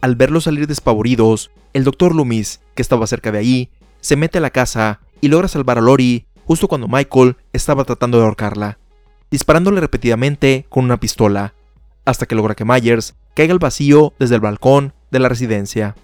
Al 0.00 0.16
verlos 0.16 0.44
salir 0.44 0.66
despavoridos, 0.66 1.50
el 1.72 1.84
doctor 1.84 2.14
Loomis, 2.14 2.60
que 2.74 2.82
estaba 2.82 3.06
cerca 3.06 3.32
de 3.32 3.38
allí, 3.38 3.70
se 4.00 4.16
mete 4.16 4.38
a 4.38 4.40
la 4.40 4.50
casa 4.50 5.00
y 5.20 5.28
logra 5.28 5.48
salvar 5.48 5.78
a 5.78 5.80
Lori 5.80 6.26
justo 6.44 6.68
cuando 6.68 6.88
Michael 6.88 7.36
estaba 7.52 7.84
tratando 7.84 8.18
de 8.18 8.24
ahorcarla, 8.24 8.78
disparándole 9.30 9.80
repetidamente 9.80 10.66
con 10.68 10.84
una 10.84 11.00
pistola, 11.00 11.54
hasta 12.04 12.26
que 12.26 12.34
logra 12.34 12.54
que 12.54 12.64
Myers 12.64 13.14
caiga 13.34 13.52
al 13.52 13.58
vacío 13.58 14.14
desde 14.18 14.36
el 14.36 14.40
balcón 14.40 14.94
de 15.10 15.18
la 15.18 15.28
residencia. 15.28 15.94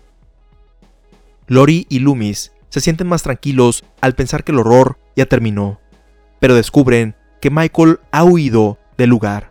Lori 1.47 1.87
y 1.89 1.99
Loomis 1.99 2.53
se 2.69 2.81
sienten 2.81 3.07
más 3.07 3.23
tranquilos 3.23 3.85
al 4.01 4.15
pensar 4.15 4.45
que 4.45 4.53
el 4.53 4.59
horror 4.59 4.99
ya 5.17 5.27
terminó, 5.27 5.81
pero 6.41 6.55
descubren 6.55 7.15
que 7.41 7.51
Michael 7.51 8.01
ha 8.11 8.25
huido 8.25 8.79
del 8.97 9.11
lugar. 9.11 9.51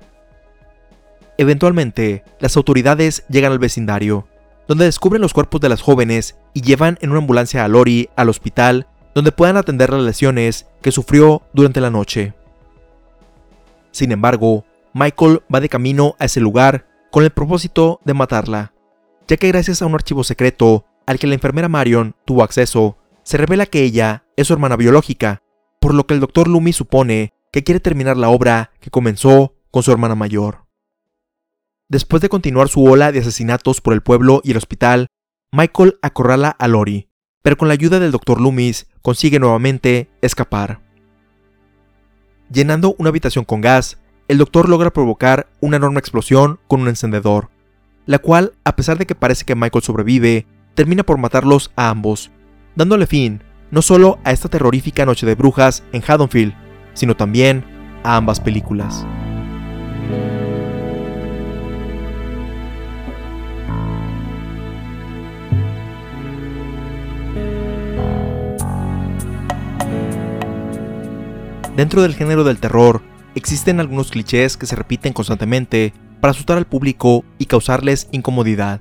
Eventualmente, 1.37 2.23
las 2.39 2.57
autoridades 2.57 3.25
llegan 3.29 3.51
al 3.51 3.59
vecindario, 3.59 4.27
donde 4.67 4.85
descubren 4.85 5.21
los 5.21 5.33
cuerpos 5.33 5.61
de 5.61 5.69
las 5.69 5.81
jóvenes 5.81 6.35
y 6.53 6.61
llevan 6.61 6.97
en 7.01 7.09
una 7.09 7.19
ambulancia 7.19 7.65
a 7.65 7.67
Lori 7.67 8.09
al 8.15 8.29
hospital 8.29 8.87
donde 9.13 9.31
puedan 9.31 9.57
atender 9.57 9.91
las 9.91 10.03
lesiones 10.03 10.67
que 10.81 10.91
sufrió 10.91 11.43
durante 11.53 11.81
la 11.81 11.89
noche. 11.89 12.33
Sin 13.93 14.11
embargo, 14.11 14.65
Michael 14.93 15.41
va 15.53 15.61
de 15.61 15.69
camino 15.69 16.15
a 16.19 16.25
ese 16.25 16.41
lugar 16.41 16.87
con 17.11 17.23
el 17.23 17.29
propósito 17.29 18.01
de 18.03 18.13
matarla, 18.13 18.73
ya 19.27 19.37
que 19.37 19.47
gracias 19.47 19.81
a 19.81 19.85
un 19.85 19.93
archivo 19.93 20.23
secreto 20.23 20.85
al 21.05 21.19
que 21.19 21.27
la 21.27 21.35
enfermera 21.35 21.69
Marion 21.69 22.15
tuvo 22.25 22.43
acceso, 22.43 22.97
se 23.23 23.37
revela 23.37 23.67
que 23.67 23.83
ella 23.83 24.25
es 24.35 24.47
su 24.47 24.53
hermana 24.53 24.75
biológica, 24.75 25.41
por 25.79 25.93
lo 25.93 26.05
que 26.05 26.15
el 26.15 26.19
doctor 26.19 26.47
Loomis 26.47 26.75
supone 26.75 27.33
que 27.51 27.63
quiere 27.63 27.79
terminar 27.79 28.17
la 28.17 28.29
obra 28.29 28.71
que 28.79 28.89
comenzó 28.89 29.53
con 29.69 29.83
su 29.83 29.91
hermana 29.91 30.15
mayor. 30.15 30.65
Después 31.87 32.21
de 32.21 32.29
continuar 32.29 32.69
su 32.69 32.83
ola 32.83 33.11
de 33.11 33.19
asesinatos 33.19 33.79
por 33.79 33.93
el 33.93 34.01
pueblo 34.01 34.41
y 34.43 34.51
el 34.51 34.57
hospital, 34.57 35.07
Michael 35.51 35.99
acorrala 36.01 36.49
a 36.49 36.67
Lori, 36.67 37.09
pero 37.43 37.57
con 37.57 37.67
la 37.67 37.75
ayuda 37.75 37.99
del 37.99 38.11
Dr. 38.11 38.41
Loomis 38.41 38.87
consigue 39.01 39.39
nuevamente 39.39 40.09
escapar. 40.21 40.82
Llenando 42.51 42.95
una 42.97 43.09
habitación 43.09 43.45
con 43.45 43.61
gas, 43.61 43.97
el 44.27 44.37
doctor 44.37 44.69
logra 44.69 44.91
provocar 44.91 45.47
una 45.59 45.77
enorme 45.77 45.99
explosión 45.99 46.59
con 46.67 46.81
un 46.81 46.87
encendedor, 46.87 47.49
la 48.05 48.19
cual, 48.19 48.53
a 48.63 48.75
pesar 48.75 48.97
de 48.97 49.05
que 49.05 49.15
parece 49.15 49.45
que 49.45 49.55
Michael 49.55 49.83
sobrevive, 49.83 50.45
termina 50.75 51.03
por 51.03 51.17
matarlos 51.17 51.71
a 51.75 51.89
ambos, 51.89 52.31
dándole 52.75 53.07
fin 53.07 53.41
no 53.73 53.81
solo 53.81 54.19
a 54.23 54.31
esta 54.31 54.49
terrorífica 54.49 55.03
noche 55.03 55.25
de 55.25 55.33
brujas 55.33 55.83
en 55.93 56.03
Haddonfield, 56.05 56.53
sino 56.93 57.17
también 57.17 57.65
a 58.03 58.17
ambas 58.17 58.39
películas. 58.39 59.03
Dentro 71.75 72.03
del 72.03 72.13
género 72.13 72.43
del 72.43 72.59
terror, 72.59 73.01
existen 73.33 73.79
algunos 73.79 74.11
clichés 74.11 74.57
que 74.57 74.67
se 74.67 74.75
repiten 74.75 75.11
constantemente 75.11 75.91
para 76.21 76.29
asustar 76.29 76.57
al 76.57 76.67
público 76.67 77.25
y 77.39 77.47
causarles 77.47 78.07
incomodidad. 78.11 78.79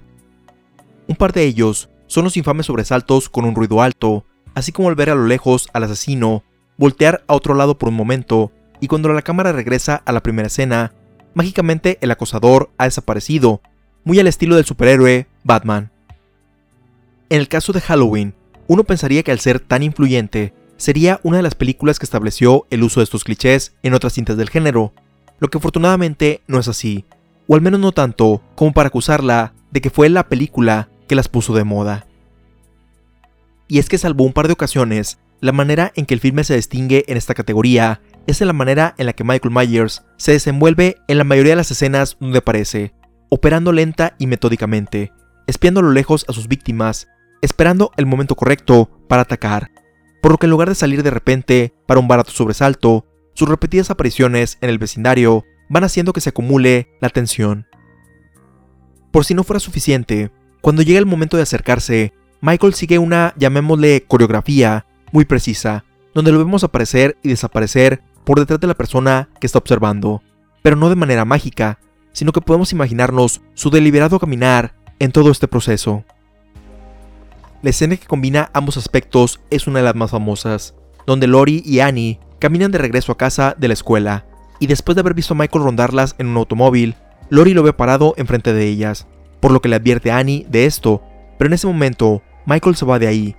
Un 1.09 1.17
par 1.17 1.33
de 1.33 1.45
ellos 1.45 1.89
son 2.07 2.25
los 2.25 2.37
infames 2.37 2.67
sobresaltos 2.67 3.31
con 3.31 3.47
un 3.47 3.55
ruido 3.55 3.81
alto, 3.81 4.27
así 4.55 4.73
como 4.73 4.91
el 4.91 4.95
ver 4.95 5.09
a 5.09 5.15
lo 5.15 5.27
lejos 5.27 5.71
al 5.73 5.85
asesino, 5.85 6.45
voltear 6.77 7.25
a 7.29 7.35
otro 7.35 7.55
lado 7.55 7.79
por 7.79 7.89
un 7.89 7.95
momento, 7.95 8.53
y 8.79 8.89
cuando 8.89 9.09
la 9.09 9.23
cámara 9.23 9.53
regresa 9.53 10.03
a 10.05 10.13
la 10.13 10.23
primera 10.23 10.49
escena, 10.49 10.93
mágicamente 11.33 11.97
el 12.03 12.11
acosador 12.11 12.71
ha 12.77 12.85
desaparecido, 12.85 13.63
muy 14.05 14.21
al 14.21 14.27
estilo 14.27 14.57
del 14.57 14.67
superhéroe 14.67 15.29
Batman. 15.45 15.91
En 17.31 17.41
el 17.41 17.49
caso 17.49 17.73
de 17.73 17.81
Halloween, 17.81 18.35
uno 18.67 18.85
pensaría 18.85 19.23
que 19.23 19.33
al 19.33 19.41
ser 19.41 19.61
tan 19.61 19.83
influyente, 19.83 20.53
sería 20.83 21.21
una 21.23 21.37
de 21.37 21.45
las 21.45 21.55
películas 21.55 22.01
que 22.01 22.07
estableció 22.07 22.67
el 22.71 22.83
uso 22.83 22.99
de 22.99 23.05
estos 23.05 23.23
clichés 23.23 23.77
en 23.85 23.95
otras 23.95 24.15
cintas 24.15 24.37
del 24.37 24.51
género, 24.51 24.93
lo 25.39 25.49
que 25.49 25.59
afortunadamente 25.59 26.43
no 26.49 26.59
es 26.59 26.67
así, 26.67 27.05
o 27.47 27.55
al 27.55 27.61
menos 27.61 27.79
no 27.79 27.93
tanto 27.93 28.43
como 28.57 28.73
para 28.73 28.89
acusarla 28.89 29.55
de 29.71 29.81
que 29.81 29.91
fue 29.91 30.09
la 30.09 30.29
película 30.29 30.89
que 31.07 31.15
las 31.15 31.29
puso 31.29 31.55
de 31.55 31.63
moda. 31.63 32.09
Y 33.69 33.79
es 33.79 33.89
que 33.89 33.97
salvo 33.97 34.25
un 34.25 34.33
par 34.33 34.49
de 34.49 34.55
ocasiones, 34.55 35.19
la 35.41 35.53
manera 35.53 35.93
en 35.95 36.05
que 36.05 36.15
el 36.15 36.21
filme 36.21 36.43
se 36.43 36.57
distingue 36.57 37.05
en 37.07 37.17
esta 37.17 37.35
categoría 37.35 38.01
es 38.27 38.41
en 38.41 38.49
la 38.49 38.53
manera 38.53 38.97
en 38.99 39.07
la 39.07 39.13
que 39.13 39.23
Michael 39.23 39.55
Myers 39.55 40.03
se 40.17 40.33
desenvuelve 40.33 40.97
en 41.07 41.17
la 41.17 41.25
mayoría 41.25 41.53
de 41.53 41.57
las 41.59 41.71
escenas 41.71 42.17
donde 42.19 42.39
aparece, 42.39 42.93
operando 43.29 43.71
lenta 43.71 44.17
y 44.19 44.27
metódicamente, 44.27 45.13
espiando 45.47 45.79
a 45.79 45.85
lo 45.85 45.93
lejos 45.93 46.25
a 46.29 46.33
sus 46.33 46.49
víctimas, 46.49 47.07
esperando 47.41 47.93
el 47.97 48.07
momento 48.07 48.35
correcto 48.35 48.91
para 49.09 49.23
atacar, 49.23 49.71
por 50.23 50.31
lo 50.31 50.39
que 50.39 50.47
en 50.47 50.51
lugar 50.51 50.69
de 50.69 50.75
salir 50.75 51.03
de 51.03 51.11
repente 51.11 51.75
para 51.85 52.01
un 52.01 52.09
barato 52.09 52.31
sobresalto, 52.31 53.05
sus 53.35 53.49
repetidas 53.49 53.91
apariciones 53.91 54.57
en 54.61 54.71
el 54.71 54.79
vecindario 54.79 55.45
van 55.69 55.85
haciendo 55.85 56.13
que 56.13 56.21
se 56.21 56.31
acumule 56.31 56.89
la 57.01 57.11
tensión. 57.11 57.67
Por 59.11 59.25
si 59.25 59.35
no 59.35 59.43
fuera 59.43 59.61
suficiente, 59.61 60.31
cuando 60.61 60.83
llega 60.83 61.01
el 61.01 61.07
momento 61.07 61.37
de 61.37 61.43
acercarse, 61.43 62.13
Michael 62.41 62.73
sigue 62.75 62.99
una, 62.99 63.35
llamémosle, 63.37 64.05
coreografía 64.07 64.87
muy 65.11 65.25
precisa, 65.25 65.85
donde 66.15 66.31
lo 66.31 66.39
vemos 66.39 66.63
aparecer 66.63 67.19
y 67.23 67.29
desaparecer 67.29 68.03
por 68.25 68.39
detrás 68.39 68.61
de 68.61 68.69
la 68.69 68.75
persona 68.75 69.29
que 69.41 69.47
está 69.47 69.59
observando, 69.59 70.23
pero 70.63 70.77
no 70.77 70.89
de 70.89 70.95
manera 70.95 71.25
mágica, 71.25 71.81
sino 72.13 72.33
que 72.33 72.41
podemos 72.41 72.73
imaginarnos 72.73 73.41
su 73.55 73.71
deliberado 73.71 74.21
caminar 74.21 74.75
en 75.01 75.11
todo 75.11 75.33
este 75.33 75.49
proceso. 75.49 76.05
La 77.63 77.71
escena 77.71 77.97
que 77.97 78.09
combina 78.09 78.51
ambos 78.55 78.77
aspectos 78.77 79.41
es 79.51 79.69
una 79.69 79.79
de 79.79 79.85
las 79.85 79.95
más 79.95 80.11
famosas, 80.11 80.75
donde 81.07 81.29
Lori 81.29 81.63
y 81.65 81.79
Annie 81.79 82.19
caminan 82.41 82.73
de 82.73 82.79
regreso 82.79 83.13
a 83.13 83.17
casa 83.17 83.55
de 83.57 83.69
la 83.69 83.75
escuela, 83.75 84.27
y 84.59 84.67
después 84.67 84.97
de 84.97 85.01
haber 85.01 85.15
visto 85.15 85.35
a 85.35 85.37
Michael 85.37 85.63
rondarlas 85.63 86.17
en 86.19 86.27
un 86.27 86.37
automóvil, 86.37 86.97
Lori 87.31 87.55
lo 87.55 87.63
ve 87.63 87.73
parado 87.73 88.15
enfrente 88.17 88.53
de 88.53 88.67
ellas, 88.67 89.07
por 89.39 89.53
lo 89.53 89.61
que 89.61 89.69
le 89.69 89.77
advierte 89.77 90.11
a 90.11 90.19
Annie 90.19 90.45
de 90.51 90.67
esto, 90.67 91.03
pero 91.39 91.47
en 91.47 91.55
ese 91.55 91.69
momento 91.69 92.21
Michael 92.47 92.75
se 92.75 92.85
va 92.85 92.99
de 92.99 93.07
ahí, 93.07 93.37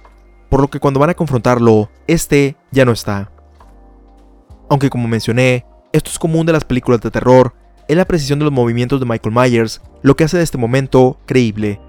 por 0.50 0.62
lo 0.62 0.70
que 0.70 0.80
cuando 0.80 1.02
van 1.02 1.10
a 1.10 1.16
confrontarlo, 1.16 1.90
este 2.08 2.56
ya 2.72 2.86
no 2.86 2.94
está. 2.94 3.30
Aunque 4.70 4.90
como 4.90 5.10
mencioné, 5.10 5.66
esto 5.92 6.10
es 6.10 6.18
común 6.18 6.46
de 6.46 6.54
las 6.54 6.64
películas 6.64 7.02
de 7.02 7.12
terror, 7.12 7.54
es 7.90 7.98
la 7.98 8.06
precisión 8.06 8.40
de 8.40 8.46
los 8.46 8.54
movimientos 8.54 9.02
de 9.02 9.06
Michael 9.06 9.36
Myers 9.36 9.82
lo 10.02 10.16
que 10.16 10.24
hace 10.24 10.38
de 10.38 10.44
este 10.44 10.58
momento 10.58 11.20
creíble, 11.26 11.82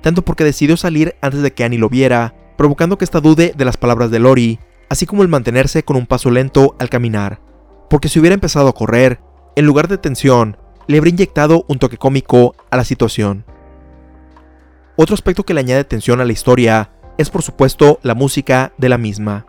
tanto 0.00 0.22
porque 0.22 0.44
decidió 0.44 0.76
salir 0.76 1.16
antes 1.20 1.42
de 1.42 1.52
que 1.52 1.64
Annie 1.64 1.78
lo 1.78 1.88
viera, 1.88 2.34
provocando 2.56 2.98
que 2.98 3.04
esta 3.04 3.20
dude 3.20 3.52
de 3.56 3.64
las 3.64 3.76
palabras 3.76 4.10
de 4.10 4.18
Lori, 4.18 4.58
así 4.88 5.06
como 5.06 5.22
el 5.22 5.28
mantenerse 5.28 5.84
con 5.84 5.96
un 5.96 6.06
paso 6.06 6.30
lento 6.30 6.76
al 6.78 6.88
caminar, 6.88 7.40
porque 7.90 8.08
si 8.08 8.18
hubiera 8.18 8.34
empezado 8.34 8.68
a 8.68 8.74
correr, 8.74 9.20
en 9.56 9.64
lugar 9.64 9.88
de 9.88 9.98
tensión, 9.98 10.56
le 10.86 10.98
habría 10.98 11.12
inyectado 11.12 11.64
un 11.68 11.78
toque 11.78 11.98
cómico 11.98 12.54
a 12.70 12.76
la 12.76 12.84
situación. 12.84 13.44
Otro 14.96 15.14
aspecto 15.14 15.44
que 15.44 15.54
le 15.54 15.60
añade 15.60 15.84
tensión 15.84 16.20
a 16.20 16.24
la 16.24 16.32
historia 16.32 16.90
es 17.18 17.30
por 17.30 17.42
supuesto 17.42 18.00
la 18.02 18.14
música 18.14 18.72
de 18.78 18.88
la 18.88 18.98
misma. 18.98 19.46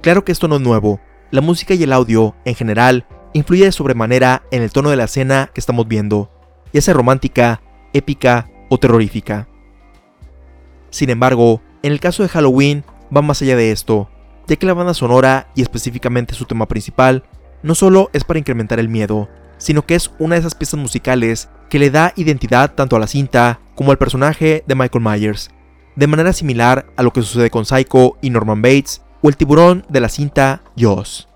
Claro 0.00 0.24
que 0.24 0.32
esto 0.32 0.48
no 0.48 0.56
es 0.56 0.62
nuevo, 0.62 1.00
la 1.30 1.40
música 1.40 1.74
y 1.74 1.82
el 1.82 1.92
audio, 1.92 2.34
en 2.44 2.54
general, 2.54 3.06
influye 3.32 3.64
de 3.64 3.72
sobremanera 3.72 4.42
en 4.50 4.62
el 4.62 4.72
tono 4.72 4.90
de 4.90 4.96
la 4.96 5.04
escena 5.04 5.50
que 5.52 5.60
estamos 5.60 5.88
viendo, 5.88 6.30
ya 6.72 6.80
sea 6.80 6.94
romántica, 6.94 7.62
épica 7.92 8.48
o 8.74 8.78
terrorífica. 8.78 9.48
Sin 10.90 11.10
embargo, 11.10 11.62
en 11.82 11.92
el 11.92 12.00
caso 12.00 12.22
de 12.22 12.28
Halloween 12.28 12.84
va 13.14 13.22
más 13.22 13.40
allá 13.42 13.56
de 13.56 13.70
esto, 13.70 14.10
ya 14.46 14.56
que 14.56 14.66
la 14.66 14.74
banda 14.74 14.94
sonora 14.94 15.48
y 15.54 15.62
específicamente 15.62 16.34
su 16.34 16.44
tema 16.44 16.66
principal 16.66 17.24
no 17.62 17.74
solo 17.74 18.10
es 18.12 18.24
para 18.24 18.38
incrementar 18.38 18.78
el 18.78 18.88
miedo, 18.88 19.28
sino 19.58 19.86
que 19.86 19.94
es 19.94 20.10
una 20.18 20.34
de 20.34 20.40
esas 20.40 20.54
piezas 20.54 20.78
musicales 20.78 21.48
que 21.70 21.78
le 21.78 21.90
da 21.90 22.12
identidad 22.16 22.74
tanto 22.74 22.96
a 22.96 22.98
la 22.98 23.06
cinta 23.06 23.60
como 23.74 23.90
al 23.90 23.98
personaje 23.98 24.64
de 24.66 24.74
Michael 24.74 25.04
Myers, 25.04 25.50
de 25.96 26.06
manera 26.06 26.32
similar 26.32 26.86
a 26.96 27.02
lo 27.02 27.12
que 27.12 27.22
sucede 27.22 27.50
con 27.50 27.64
Psycho 27.64 28.18
y 28.20 28.30
Norman 28.30 28.60
Bates 28.60 29.02
o 29.22 29.28
el 29.28 29.36
tiburón 29.36 29.86
de 29.88 30.00
la 30.00 30.08
cinta 30.08 30.62
Jaws. 30.76 31.28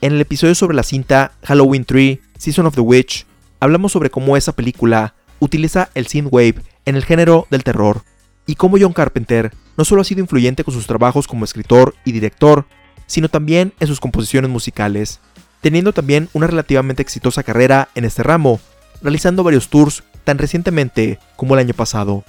En 0.00 0.14
el 0.14 0.20
episodio 0.20 0.54
sobre 0.54 0.74
la 0.74 0.82
cinta 0.82 1.32
Halloween 1.44 1.84
3 1.84 2.18
Season 2.38 2.66
of 2.66 2.74
the 2.74 2.80
Witch, 2.80 3.26
hablamos 3.60 3.92
sobre 3.92 4.10
cómo 4.10 4.36
esa 4.36 4.52
película 4.52 5.14
utiliza 5.42 5.90
el 5.94 6.06
synthwave 6.06 6.62
en 6.84 6.94
el 6.94 7.04
género 7.04 7.48
del 7.50 7.64
terror 7.64 8.02
y 8.46 8.54
cómo 8.54 8.76
John 8.80 8.92
Carpenter 8.92 9.52
no 9.76 9.84
solo 9.84 10.02
ha 10.02 10.04
sido 10.04 10.20
influyente 10.20 10.62
con 10.62 10.72
sus 10.72 10.86
trabajos 10.86 11.26
como 11.26 11.44
escritor 11.44 11.96
y 12.04 12.12
director, 12.12 12.64
sino 13.06 13.28
también 13.28 13.72
en 13.80 13.88
sus 13.88 13.98
composiciones 13.98 14.50
musicales, 14.50 15.18
teniendo 15.60 15.92
también 15.92 16.28
una 16.32 16.46
relativamente 16.46 17.02
exitosa 17.02 17.42
carrera 17.42 17.88
en 17.96 18.04
este 18.04 18.22
ramo, 18.22 18.60
realizando 19.02 19.42
varios 19.42 19.68
tours 19.68 20.04
tan 20.22 20.38
recientemente 20.38 21.18
como 21.34 21.54
el 21.54 21.60
año 21.60 21.74
pasado. 21.74 22.22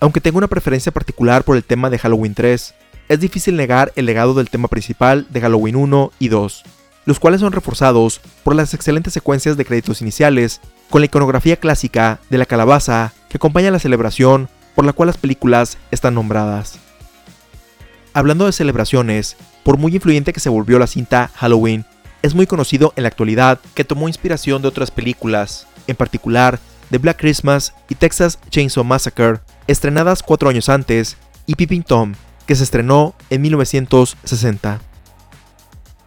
Aunque 0.00 0.22
tengo 0.22 0.38
una 0.38 0.48
preferencia 0.48 0.90
particular 0.90 1.44
por 1.44 1.56
el 1.56 1.64
tema 1.64 1.90
de 1.90 1.98
Halloween 1.98 2.34
3, 2.34 2.74
es 3.10 3.20
difícil 3.20 3.56
negar 3.56 3.92
el 3.96 4.06
legado 4.06 4.32
del 4.32 4.48
tema 4.48 4.68
principal 4.68 5.26
de 5.28 5.42
Halloween 5.42 5.76
1 5.76 6.12
y 6.18 6.28
2, 6.28 6.62
los 7.04 7.20
cuales 7.20 7.42
son 7.42 7.52
reforzados 7.52 8.22
por 8.42 8.54
las 8.54 8.72
excelentes 8.72 9.12
secuencias 9.12 9.58
de 9.58 9.66
créditos 9.66 10.00
iniciales, 10.00 10.62
con 10.90 11.00
la 11.00 11.06
iconografía 11.06 11.56
clásica 11.56 12.20
de 12.30 12.38
la 12.38 12.46
calabaza 12.46 13.12
que 13.28 13.36
acompaña 13.36 13.70
la 13.70 13.78
celebración 13.78 14.48
por 14.74 14.84
la 14.84 14.92
cual 14.92 15.08
las 15.08 15.16
películas 15.16 15.78
están 15.90 16.14
nombradas. 16.14 16.78
Hablando 18.12 18.46
de 18.46 18.52
celebraciones, 18.52 19.36
por 19.64 19.78
muy 19.78 19.94
influyente 19.94 20.32
que 20.32 20.40
se 20.40 20.48
volvió 20.48 20.78
la 20.78 20.86
cinta 20.86 21.30
Halloween, 21.34 21.84
es 22.22 22.34
muy 22.34 22.46
conocido 22.46 22.92
en 22.96 23.02
la 23.02 23.08
actualidad 23.08 23.58
que 23.74 23.84
tomó 23.84 24.08
inspiración 24.08 24.62
de 24.62 24.68
otras 24.68 24.90
películas, 24.90 25.66
en 25.86 25.96
particular 25.96 26.58
de 26.90 26.98
Black 26.98 27.18
Christmas 27.18 27.74
y 27.88 27.96
Texas 27.96 28.38
Chainsaw 28.50 28.84
Massacre, 28.84 29.40
estrenadas 29.66 30.22
cuatro 30.22 30.48
años 30.48 30.68
antes, 30.68 31.16
y 31.46 31.56
Peeping 31.56 31.82
Tom, 31.82 32.14
que 32.46 32.54
se 32.54 32.64
estrenó 32.64 33.14
en 33.30 33.42
1960. 33.42 34.80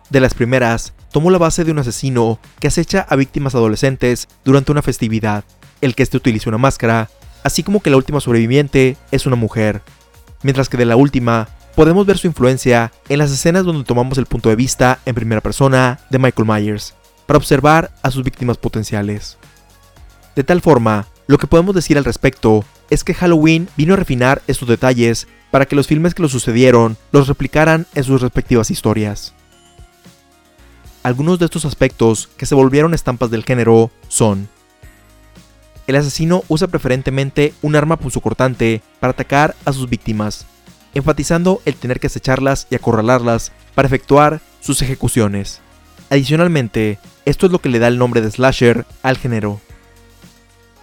De 0.10 0.20
las 0.20 0.34
primeras, 0.34 0.94
tomó 1.12 1.32
la 1.32 1.38
base 1.38 1.64
de 1.64 1.72
un 1.72 1.80
asesino 1.80 2.40
que 2.60 2.68
acecha 2.68 3.06
a 3.10 3.16
víctimas 3.16 3.56
adolescentes 3.56 4.28
durante 4.44 4.72
una 4.72 4.82
festividad, 4.82 5.44
el 5.82 5.96
que 5.96 6.04
éste 6.04 6.18
utilice 6.18 6.50
una 6.50 6.58
máscara, 6.58 7.10
así 7.44 7.64
como 7.64 7.82
que 7.82 7.90
la 7.90 7.98
última 7.98 8.20
sobreviviente 8.20 8.98
es 9.12 9.26
una 9.26 9.36
mujer, 9.36 9.82
mientras 10.44 10.70
que 10.70 10.78
de 10.78 10.86
la 10.86 10.96
última 10.96 11.48
podemos 11.76 12.06
ver 12.06 12.18
su 12.18 12.28
influencia 12.28 12.92
en 13.08 13.20
las 13.20 13.32
escenas 13.32 13.64
donde 13.64 13.84
tomamos 13.84 14.18
el 14.18 14.26
punto 14.26 14.50
de 14.50 14.56
vista 14.56 15.00
en 15.06 15.16
primera 15.16 15.42
persona 15.42 16.00
de 16.10 16.20
Michael 16.20 16.48
Myers, 16.48 16.96
para 17.26 17.38
observar 17.38 17.92
a 18.02 18.10
sus 18.10 18.24
víctimas 18.24 18.58
potenciales. 18.58 19.38
De 20.36 20.44
tal 20.44 20.62
forma, 20.62 21.08
lo 21.28 21.38
que 21.38 21.48
podemos 21.48 21.76
decir 21.76 21.98
al 21.98 22.06
respecto 22.06 22.64
es 22.90 23.04
que 23.04 23.14
Halloween 23.14 23.68
vino 23.78 23.94
a 23.94 23.98
refinar 23.98 24.42
estos 24.48 24.68
detalles 24.68 25.28
para 25.52 25.66
que 25.66 25.76
los 25.76 25.88
filmes 25.88 26.14
que 26.14 26.22
lo 26.22 26.30
sucedieron 26.30 26.98
los 27.12 27.28
replicaran 27.28 27.86
en 27.96 28.04
sus 28.04 28.22
respectivas 28.22 28.72
historias. 28.72 29.34
Algunos 31.08 31.40
de 31.40 31.46
estos 31.46 31.64
aspectos 31.64 32.28
que 32.36 32.46
se 32.46 32.54
volvieron 32.54 32.94
estampas 32.94 33.32
del 33.32 33.46
género 33.46 33.92
son 34.10 34.50
el 35.88 35.96
asesino 35.96 36.44
usa 36.50 36.68
preferentemente 36.68 37.54
un 37.62 37.78
arma 37.78 37.96
punzocortante 37.96 38.82
para 39.00 39.12
atacar 39.12 39.56
a 39.64 39.72
sus 39.72 39.90
víctimas, 39.90 40.46
enfatizando 40.94 41.62
el 41.64 41.76
tener 41.76 42.02
que 42.02 42.08
acecharlas 42.08 42.68
y 42.70 42.76
acorralarlas 42.76 43.54
para 43.74 43.88
efectuar 43.88 44.42
sus 44.60 44.82
ejecuciones. 44.82 45.62
Adicionalmente, 46.10 47.00
esto 47.24 47.46
es 47.46 47.54
lo 47.54 47.60
que 47.60 47.70
le 47.70 47.80
da 47.80 47.88
el 47.88 47.98
nombre 47.98 48.20
de 48.20 48.30
slasher 48.30 48.86
al 49.02 49.16
género. 49.16 49.62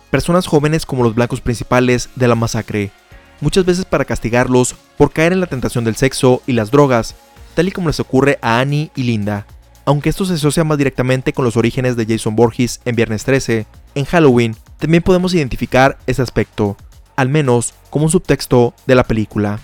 Personas 0.09 0.47
jóvenes 0.47 0.87
como 0.87 1.05
los 1.05 1.15
blancos 1.15 1.43
principales 1.43 2.09
de 2.17 2.29
la 2.29 2.35
masacre, 2.35 2.93
muchas 3.43 3.67
veces 3.67 3.85
para 3.85 4.07
castigarlos 4.07 4.75
por 4.97 5.13
caer 5.13 5.35
en 5.35 5.41
la 5.41 5.49
tentación 5.49 5.85
del 5.85 5.97
sexo 5.97 6.41
y 6.47 6.55
las 6.55 6.71
drogas, 6.71 7.15
tal 7.55 7.69
y 7.69 7.73
como 7.73 7.89
les 7.89 8.01
ocurre 8.01 8.39
a 8.41 8.61
Annie 8.61 8.91
y 8.97 9.03
Linda. 9.03 9.47
Aunque 9.87 10.09
esto 10.09 10.25
se 10.25 10.35
asocia 10.35 10.65
más 10.65 10.79
directamente 10.79 11.33
con 11.33 11.45
los 11.45 11.57
orígenes 11.57 11.97
de 11.97 12.07
Jason 12.07 12.37
Borges 12.37 12.81
en 12.85 12.97
Viernes 12.97 13.25
13, 13.25 13.67
en 13.95 14.05
Halloween 14.05 14.57
también 14.79 15.03
podemos 15.03 15.35
identificar 15.35 15.99
ese 16.07 16.23
aspecto, 16.23 16.77
al 17.17 17.29
menos 17.29 17.75
como 17.91 18.07
un 18.07 18.11
subtexto 18.11 18.75
de 18.87 18.95
la 18.95 19.05
película. 19.05 19.61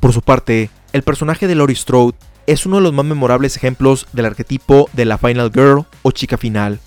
Por 0.00 0.12
su 0.12 0.22
parte, 0.22 0.70
el 0.92 1.02
personaje 1.02 1.46
de 1.46 1.54
Laurie 1.54 1.76
Strode 1.76 2.16
es 2.46 2.64
uno 2.64 2.76
de 2.76 2.82
los 2.82 2.92
más 2.92 3.04
memorables 3.04 3.56
ejemplos 3.56 4.06
del 4.12 4.26
arquetipo 4.26 4.88
de 4.92 5.04
la 5.04 5.18
Final 5.18 5.50
Girl 5.52 5.84
o 6.02 6.10
chica 6.10 6.36
final, 6.36 6.78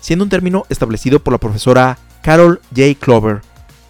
siendo 0.00 0.24
un 0.24 0.30
término 0.30 0.64
establecido 0.68 1.20
por 1.20 1.32
la 1.32 1.38
profesora 1.38 1.98
Carol 2.22 2.60
J. 2.76 2.94
Clover 3.00 3.40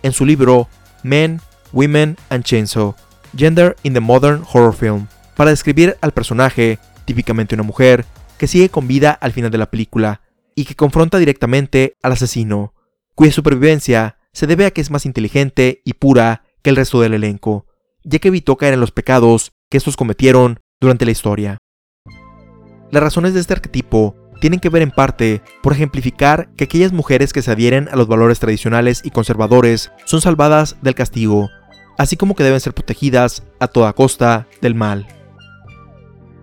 en 0.03 0.12
su 0.12 0.25
libro 0.25 0.68
Men, 1.03 1.40
Women 1.73 2.16
and 2.31 2.44
Chainsaw, 2.44 2.94
Gender 3.37 3.77
in 3.83 3.92
the 3.92 4.01
Modern 4.01 4.42
Horror 4.51 4.75
Film, 4.75 5.07
para 5.37 5.51
describir 5.51 5.97
al 6.01 6.12
personaje, 6.12 6.79
típicamente 7.09 7.55
una 7.55 7.64
mujer, 7.64 8.05
que 8.37 8.47
sigue 8.47 8.68
con 8.68 8.87
vida 8.87 9.12
al 9.12 9.33
final 9.33 9.51
de 9.51 9.57
la 9.57 9.71
película, 9.71 10.21
y 10.55 10.66
que 10.66 10.75
confronta 10.75 11.16
directamente 11.16 11.97
al 12.03 12.12
asesino, 12.12 12.75
cuya 13.14 13.33
supervivencia 13.33 14.18
se 14.35 14.47
debe 14.47 14.66
a 14.66 14.73
que 14.73 14.83
es 14.83 14.90
más 14.90 15.07
inteligente 15.07 15.81
y 15.87 15.94
pura 15.94 16.42
que 16.61 16.68
el 16.68 16.77
resto 16.77 17.01
del 17.01 17.14
elenco, 17.14 17.64
ya 18.05 18.18
que 18.18 18.29
evitó 18.29 18.57
caer 18.57 18.75
en 18.75 18.81
los 18.81 18.90
pecados 18.90 19.53
que 19.71 19.79
estos 19.79 19.97
cometieron 19.97 20.61
durante 20.81 21.07
la 21.07 21.12
historia. 21.12 21.57
Las 22.90 23.03
razones 23.03 23.33
de 23.33 23.40
este 23.40 23.55
arquetipo 23.55 24.14
tienen 24.38 24.61
que 24.61 24.68
ver 24.68 24.83
en 24.83 24.90
parte 24.90 25.40
por 25.62 25.73
ejemplificar 25.73 26.53
que 26.57 26.64
aquellas 26.64 26.92
mujeres 26.92 27.33
que 27.33 27.40
se 27.40 27.51
adhieren 27.51 27.88
a 27.90 27.97
los 27.97 28.07
valores 28.07 28.38
tradicionales 28.38 29.01
y 29.03 29.11
conservadores 29.12 29.92
son 30.05 30.21
salvadas 30.21 30.77
del 30.83 30.94
castigo, 30.94 31.49
así 31.97 32.18
como 32.18 32.35
que 32.35 32.44
deben 32.44 32.61
ser 32.61 32.75
protegidas 32.75 33.44
a 33.61 33.68
toda 33.68 33.94
costa 33.94 34.47
del 34.61 34.75
mal. 34.75 35.17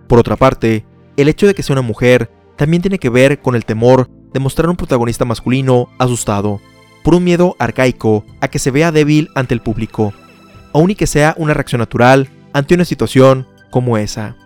Por 0.08 0.18
otra 0.18 0.36
parte, 0.36 0.84
el 1.16 1.28
hecho 1.28 1.46
de 1.46 1.54
que 1.54 1.62
sea 1.62 1.74
una 1.74 1.82
mujer 1.82 2.30
también 2.56 2.82
tiene 2.82 2.98
que 2.98 3.10
ver 3.10 3.40
con 3.40 3.54
el 3.54 3.64
temor 3.64 4.08
de 4.32 4.40
mostrar 4.40 4.68
un 4.68 4.76
protagonista 4.76 5.24
masculino 5.24 5.88
asustado, 5.98 6.60
por 7.02 7.14
un 7.14 7.24
miedo 7.24 7.56
arcaico 7.58 8.24
a 8.40 8.48
que 8.48 8.58
se 8.58 8.70
vea 8.70 8.92
débil 8.92 9.30
ante 9.34 9.54
el 9.54 9.62
público, 9.62 10.12
aun 10.72 10.90
y 10.90 10.94
que 10.94 11.06
sea 11.06 11.34
una 11.38 11.54
reacción 11.54 11.78
natural 11.78 12.28
ante 12.52 12.74
una 12.74 12.84
situación 12.84 13.46
como 13.70 13.96
esa. 13.98 14.36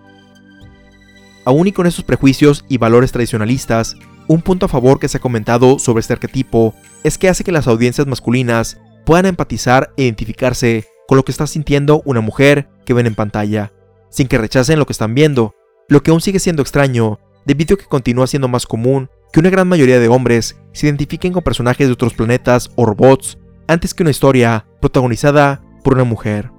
Aún 1.44 1.66
y 1.66 1.72
con 1.72 1.86
esos 1.86 2.04
prejuicios 2.04 2.64
y 2.68 2.78
valores 2.78 3.12
tradicionalistas, 3.12 3.96
un 4.28 4.42
punto 4.42 4.66
a 4.66 4.68
favor 4.68 5.00
que 5.00 5.08
se 5.08 5.16
ha 5.16 5.20
comentado 5.20 5.78
sobre 5.78 6.00
este 6.00 6.12
arquetipo 6.12 6.74
es 7.02 7.18
que 7.18 7.28
hace 7.28 7.44
que 7.44 7.52
las 7.52 7.66
audiencias 7.66 8.06
masculinas 8.06 8.78
puedan 9.04 9.26
empatizar 9.26 9.92
e 9.96 10.04
identificarse 10.04 10.86
con 11.08 11.16
lo 11.16 11.24
que 11.24 11.32
está 11.32 11.46
sintiendo 11.46 12.02
una 12.04 12.20
mujer 12.20 12.68
que 12.84 12.94
ven 12.94 13.06
en 13.06 13.14
pantalla, 13.14 13.72
sin 14.10 14.28
que 14.28 14.38
rechacen 14.38 14.78
lo 14.78 14.86
que 14.86 14.92
están 14.92 15.14
viendo, 15.14 15.54
lo 15.88 16.02
que 16.02 16.10
aún 16.10 16.20
sigue 16.20 16.38
siendo 16.38 16.62
extraño, 16.62 17.18
debido 17.44 17.74
a 17.74 17.78
que 17.78 17.86
continúa 17.86 18.26
siendo 18.26 18.48
más 18.48 18.66
común 18.66 19.08
que 19.32 19.40
una 19.40 19.50
gran 19.50 19.68
mayoría 19.68 20.00
de 20.00 20.08
hombres 20.08 20.56
se 20.72 20.86
identifiquen 20.86 21.32
con 21.32 21.42
personajes 21.42 21.86
de 21.86 21.92
otros 21.92 22.14
planetas 22.14 22.70
o 22.76 22.84
robots 22.84 23.38
antes 23.68 23.94
que 23.94 24.02
una 24.02 24.10
historia 24.10 24.66
protagonizada 24.80 25.62
por 25.82 25.94
una 25.94 26.04
mujer. 26.04 26.50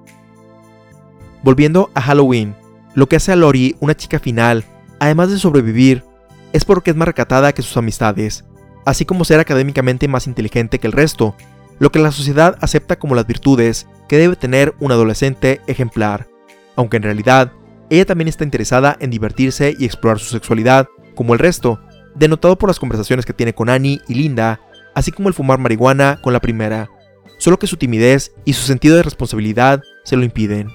Volviendo 1.42 1.90
a 1.94 2.00
Halloween, 2.00 2.54
lo 2.94 3.08
que 3.08 3.16
hace 3.16 3.32
a 3.32 3.36
Lori 3.36 3.76
una 3.80 3.94
chica 3.94 4.18
final, 4.18 4.64
además 4.98 5.30
de 5.30 5.38
sobrevivir, 5.38 6.04
es 6.52 6.64
porque 6.64 6.90
es 6.90 6.96
más 6.96 7.08
recatada 7.08 7.52
que 7.52 7.62
sus 7.62 7.76
amistades, 7.76 8.44
así 8.84 9.04
como 9.04 9.24
ser 9.24 9.40
académicamente 9.40 10.08
más 10.08 10.26
inteligente 10.26 10.78
que 10.78 10.86
el 10.86 10.92
resto, 10.92 11.34
lo 11.78 11.90
que 11.90 11.98
la 11.98 12.12
sociedad 12.12 12.56
acepta 12.60 12.98
como 12.98 13.14
las 13.14 13.26
virtudes 13.26 13.86
que 14.08 14.18
debe 14.18 14.36
tener 14.36 14.74
un 14.78 14.92
adolescente 14.92 15.60
ejemplar, 15.66 16.28
aunque 16.76 16.96
en 16.96 17.02
realidad 17.04 17.52
ella 17.90 18.06
también 18.06 18.28
está 18.28 18.44
interesada 18.44 18.96
en 19.00 19.10
divertirse 19.10 19.74
y 19.78 19.84
explorar 19.84 20.18
su 20.18 20.30
sexualidad, 20.30 20.88
como 21.14 21.34
el 21.34 21.38
resto, 21.38 21.80
denotado 22.14 22.56
por 22.56 22.70
las 22.70 22.78
conversaciones 22.78 23.26
que 23.26 23.34
tiene 23.34 23.54
con 23.54 23.68
Annie 23.68 24.00
y 24.08 24.14
Linda, 24.14 24.60
así 24.94 25.12
como 25.12 25.28
el 25.28 25.34
fumar 25.34 25.58
marihuana 25.58 26.18
con 26.22 26.32
la 26.32 26.40
primera, 26.40 26.88
solo 27.38 27.58
que 27.58 27.66
su 27.66 27.76
timidez 27.76 28.32
y 28.44 28.54
su 28.54 28.62
sentido 28.62 28.96
de 28.96 29.02
responsabilidad 29.02 29.82
se 30.04 30.16
lo 30.16 30.24
impiden. 30.24 30.68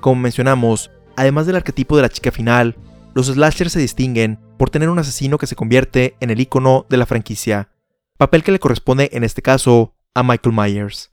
Como 0.00 0.20
mencionamos, 0.20 0.90
además 1.16 1.46
del 1.46 1.56
arquetipo 1.56 1.96
de 1.96 2.02
la 2.02 2.08
chica 2.08 2.30
final, 2.30 2.76
los 3.14 3.26
slashers 3.26 3.72
se 3.72 3.80
distinguen 3.80 4.40
por 4.58 4.70
tener 4.70 4.88
un 4.88 4.98
asesino 4.98 5.38
que 5.38 5.46
se 5.46 5.56
convierte 5.56 6.16
en 6.20 6.30
el 6.30 6.40
icono 6.40 6.86
de 6.88 6.96
la 6.96 7.06
franquicia, 7.06 7.68
papel 8.16 8.42
que 8.42 8.52
le 8.52 8.58
corresponde 8.58 9.10
en 9.12 9.24
este 9.24 9.42
caso 9.42 9.94
a 10.14 10.22
Michael 10.22 10.54
Myers. 10.54 11.11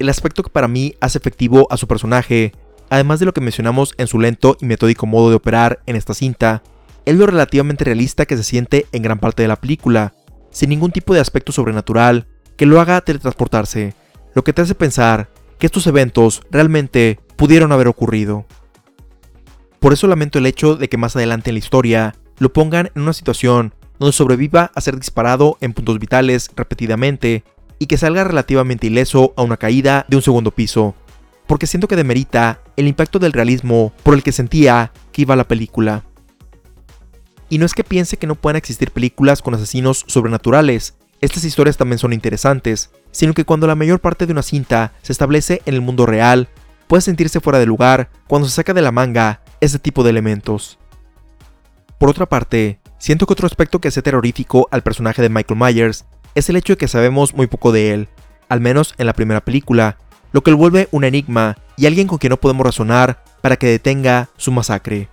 El 0.00 0.08
aspecto 0.08 0.42
que 0.42 0.48
para 0.48 0.66
mí 0.66 0.94
hace 1.02 1.18
efectivo 1.18 1.66
a 1.70 1.76
su 1.76 1.86
personaje, 1.86 2.52
además 2.88 3.20
de 3.20 3.26
lo 3.26 3.34
que 3.34 3.42
mencionamos 3.42 3.92
en 3.98 4.06
su 4.06 4.18
lento 4.18 4.56
y 4.58 4.64
metódico 4.64 5.04
modo 5.04 5.28
de 5.28 5.36
operar 5.36 5.82
en 5.84 5.94
esta 5.94 6.14
cinta, 6.14 6.62
es 7.04 7.16
lo 7.16 7.26
relativamente 7.26 7.84
realista 7.84 8.24
que 8.24 8.38
se 8.38 8.42
siente 8.42 8.86
en 8.92 9.02
gran 9.02 9.18
parte 9.18 9.42
de 9.42 9.48
la 9.48 9.60
película, 9.60 10.14
sin 10.50 10.70
ningún 10.70 10.90
tipo 10.90 11.12
de 11.12 11.20
aspecto 11.20 11.52
sobrenatural 11.52 12.26
que 12.56 12.64
lo 12.64 12.80
haga 12.80 13.02
teletransportarse, 13.02 13.94
lo 14.34 14.42
que 14.42 14.54
te 14.54 14.62
hace 14.62 14.74
pensar 14.74 15.28
que 15.58 15.66
estos 15.66 15.86
eventos 15.86 16.40
realmente 16.50 17.20
pudieron 17.36 17.70
haber 17.70 17.86
ocurrido. 17.86 18.46
Por 19.80 19.92
eso 19.92 20.06
lamento 20.06 20.38
el 20.38 20.46
hecho 20.46 20.76
de 20.76 20.88
que 20.88 20.96
más 20.96 21.14
adelante 21.14 21.50
en 21.50 21.56
la 21.56 21.60
historia 21.60 22.14
lo 22.38 22.54
pongan 22.54 22.90
en 22.94 23.02
una 23.02 23.12
situación 23.12 23.74
donde 23.98 24.14
sobreviva 24.14 24.72
a 24.74 24.80
ser 24.80 24.96
disparado 24.96 25.58
en 25.60 25.74
puntos 25.74 25.98
vitales 25.98 26.50
repetidamente 26.56 27.44
y 27.80 27.86
que 27.86 27.96
salga 27.96 28.22
relativamente 28.22 28.86
ileso 28.86 29.32
a 29.36 29.42
una 29.42 29.56
caída 29.56 30.04
de 30.06 30.14
un 30.14 30.22
segundo 30.22 30.52
piso, 30.52 30.94
porque 31.48 31.66
siento 31.66 31.88
que 31.88 31.96
demerita 31.96 32.60
el 32.76 32.86
impacto 32.86 33.18
del 33.18 33.32
realismo 33.32 33.92
por 34.04 34.14
el 34.14 34.22
que 34.22 34.30
sentía 34.30 34.92
que 35.10 35.22
iba 35.22 35.34
la 35.34 35.48
película. 35.48 36.04
Y 37.48 37.58
no 37.58 37.66
es 37.66 37.74
que 37.74 37.82
piense 37.82 38.18
que 38.18 38.28
no 38.28 38.36
puedan 38.36 38.56
existir 38.56 38.92
películas 38.92 39.42
con 39.42 39.54
asesinos 39.54 40.04
sobrenaturales, 40.06 40.94
estas 41.20 41.44
historias 41.44 41.76
también 41.76 41.98
son 41.98 42.12
interesantes, 42.12 42.90
sino 43.10 43.34
que 43.34 43.44
cuando 43.44 43.66
la 43.66 43.74
mayor 43.74 44.00
parte 44.00 44.26
de 44.26 44.32
una 44.32 44.42
cinta 44.42 44.92
se 45.02 45.12
establece 45.12 45.60
en 45.66 45.74
el 45.74 45.80
mundo 45.80 46.06
real, 46.06 46.48
puede 46.86 47.02
sentirse 47.02 47.40
fuera 47.40 47.58
de 47.58 47.66
lugar 47.66 48.10
cuando 48.26 48.48
se 48.48 48.54
saca 48.54 48.72
de 48.72 48.82
la 48.82 48.92
manga 48.92 49.42
ese 49.60 49.78
tipo 49.78 50.02
de 50.02 50.10
elementos. 50.10 50.78
Por 51.98 52.08
otra 52.08 52.26
parte, 52.26 52.80
siento 52.98 53.26
que 53.26 53.34
otro 53.34 53.46
aspecto 53.46 53.80
que 53.80 53.88
hace 53.88 54.00
terrorífico 54.00 54.68
al 54.70 54.82
personaje 54.82 55.20
de 55.20 55.28
Michael 55.28 55.60
Myers 55.60 56.06
es 56.40 56.48
el 56.48 56.56
hecho 56.56 56.72
de 56.72 56.76
que 56.78 56.88
sabemos 56.88 57.34
muy 57.34 57.46
poco 57.46 57.70
de 57.70 57.92
él, 57.92 58.08
al 58.48 58.60
menos 58.60 58.94
en 58.98 59.06
la 59.06 59.12
primera 59.12 59.42
película, 59.42 59.96
lo 60.32 60.42
que 60.42 60.50
lo 60.50 60.56
vuelve 60.56 60.88
un 60.90 61.04
enigma 61.04 61.56
y 61.76 61.86
alguien 61.86 62.06
con 62.06 62.18
quien 62.18 62.30
no 62.30 62.40
podemos 62.40 62.64
razonar 62.64 63.22
para 63.40 63.56
que 63.56 63.66
detenga 63.66 64.28
su 64.36 64.50
masacre. 64.50 65.08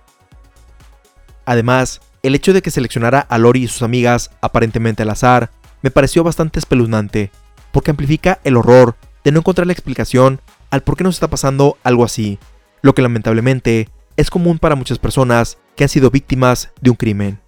Además, 1.44 2.00
el 2.22 2.34
hecho 2.34 2.52
de 2.52 2.62
que 2.62 2.70
seleccionara 2.70 3.20
a 3.20 3.38
Lori 3.38 3.64
y 3.64 3.68
sus 3.68 3.82
amigas 3.82 4.30
aparentemente 4.40 5.02
al 5.02 5.10
azar 5.10 5.50
me 5.82 5.90
pareció 5.90 6.24
bastante 6.24 6.58
espeluznante, 6.58 7.30
porque 7.72 7.90
amplifica 7.90 8.40
el 8.44 8.56
horror 8.56 8.96
de 9.24 9.32
no 9.32 9.40
encontrar 9.40 9.66
la 9.66 9.72
explicación 9.72 10.40
al 10.70 10.82
por 10.82 10.96
qué 10.96 11.04
nos 11.04 11.16
está 11.16 11.28
pasando 11.28 11.78
algo 11.84 12.04
así, 12.04 12.38
lo 12.82 12.94
que 12.94 13.02
lamentablemente 13.02 13.88
es 14.16 14.30
común 14.30 14.58
para 14.58 14.74
muchas 14.74 14.98
personas 14.98 15.58
que 15.76 15.84
han 15.84 15.88
sido 15.88 16.10
víctimas 16.10 16.70
de 16.80 16.90
un 16.90 16.96
crimen. 16.96 17.40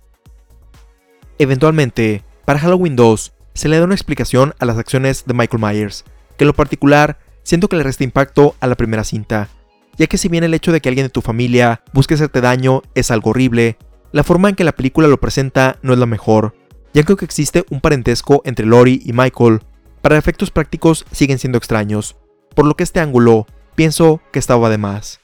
Eventualmente, 1.38 2.22
para 2.44 2.60
Halloween 2.60 2.96
2, 2.96 3.32
se 3.54 3.68
le 3.68 3.78
da 3.78 3.84
una 3.84 3.94
explicación 3.94 4.54
a 4.58 4.64
las 4.64 4.78
acciones 4.78 5.24
de 5.26 5.34
Michael 5.34 5.62
Myers, 5.62 6.04
que 6.36 6.44
en 6.44 6.48
lo 6.48 6.54
particular 6.54 7.18
siento 7.42 7.68
que 7.68 7.76
le 7.76 7.82
resta 7.82 8.04
impacto 8.04 8.54
a 8.60 8.66
la 8.66 8.76
primera 8.76 9.04
cinta, 9.04 9.48
ya 9.96 10.06
que 10.06 10.18
si 10.18 10.28
bien 10.28 10.44
el 10.44 10.54
hecho 10.54 10.72
de 10.72 10.80
que 10.80 10.88
alguien 10.88 11.06
de 11.06 11.10
tu 11.10 11.20
familia 11.20 11.82
busque 11.92 12.14
hacerte 12.14 12.40
daño 12.40 12.82
es 12.94 13.10
algo 13.10 13.30
horrible, 13.30 13.76
la 14.12 14.24
forma 14.24 14.48
en 14.48 14.54
que 14.54 14.64
la 14.64 14.72
película 14.72 15.08
lo 15.08 15.20
presenta 15.20 15.78
no 15.82 15.92
es 15.92 15.98
la 15.98 16.06
mejor, 16.06 16.54
ya 16.94 17.02
que 17.02 17.12
existe 17.24 17.64
un 17.70 17.80
parentesco 17.80 18.42
entre 18.44 18.66
Lori 18.66 19.02
y 19.04 19.12
Michael, 19.12 19.60
para 20.02 20.16
efectos 20.16 20.50
prácticos 20.50 21.04
siguen 21.12 21.38
siendo 21.38 21.58
extraños, 21.58 22.16
por 22.54 22.66
lo 22.66 22.74
que 22.74 22.84
este 22.84 23.00
ángulo 23.00 23.46
pienso 23.74 24.20
que 24.32 24.38
estaba 24.38 24.70
de 24.70 24.78
más. 24.78 25.20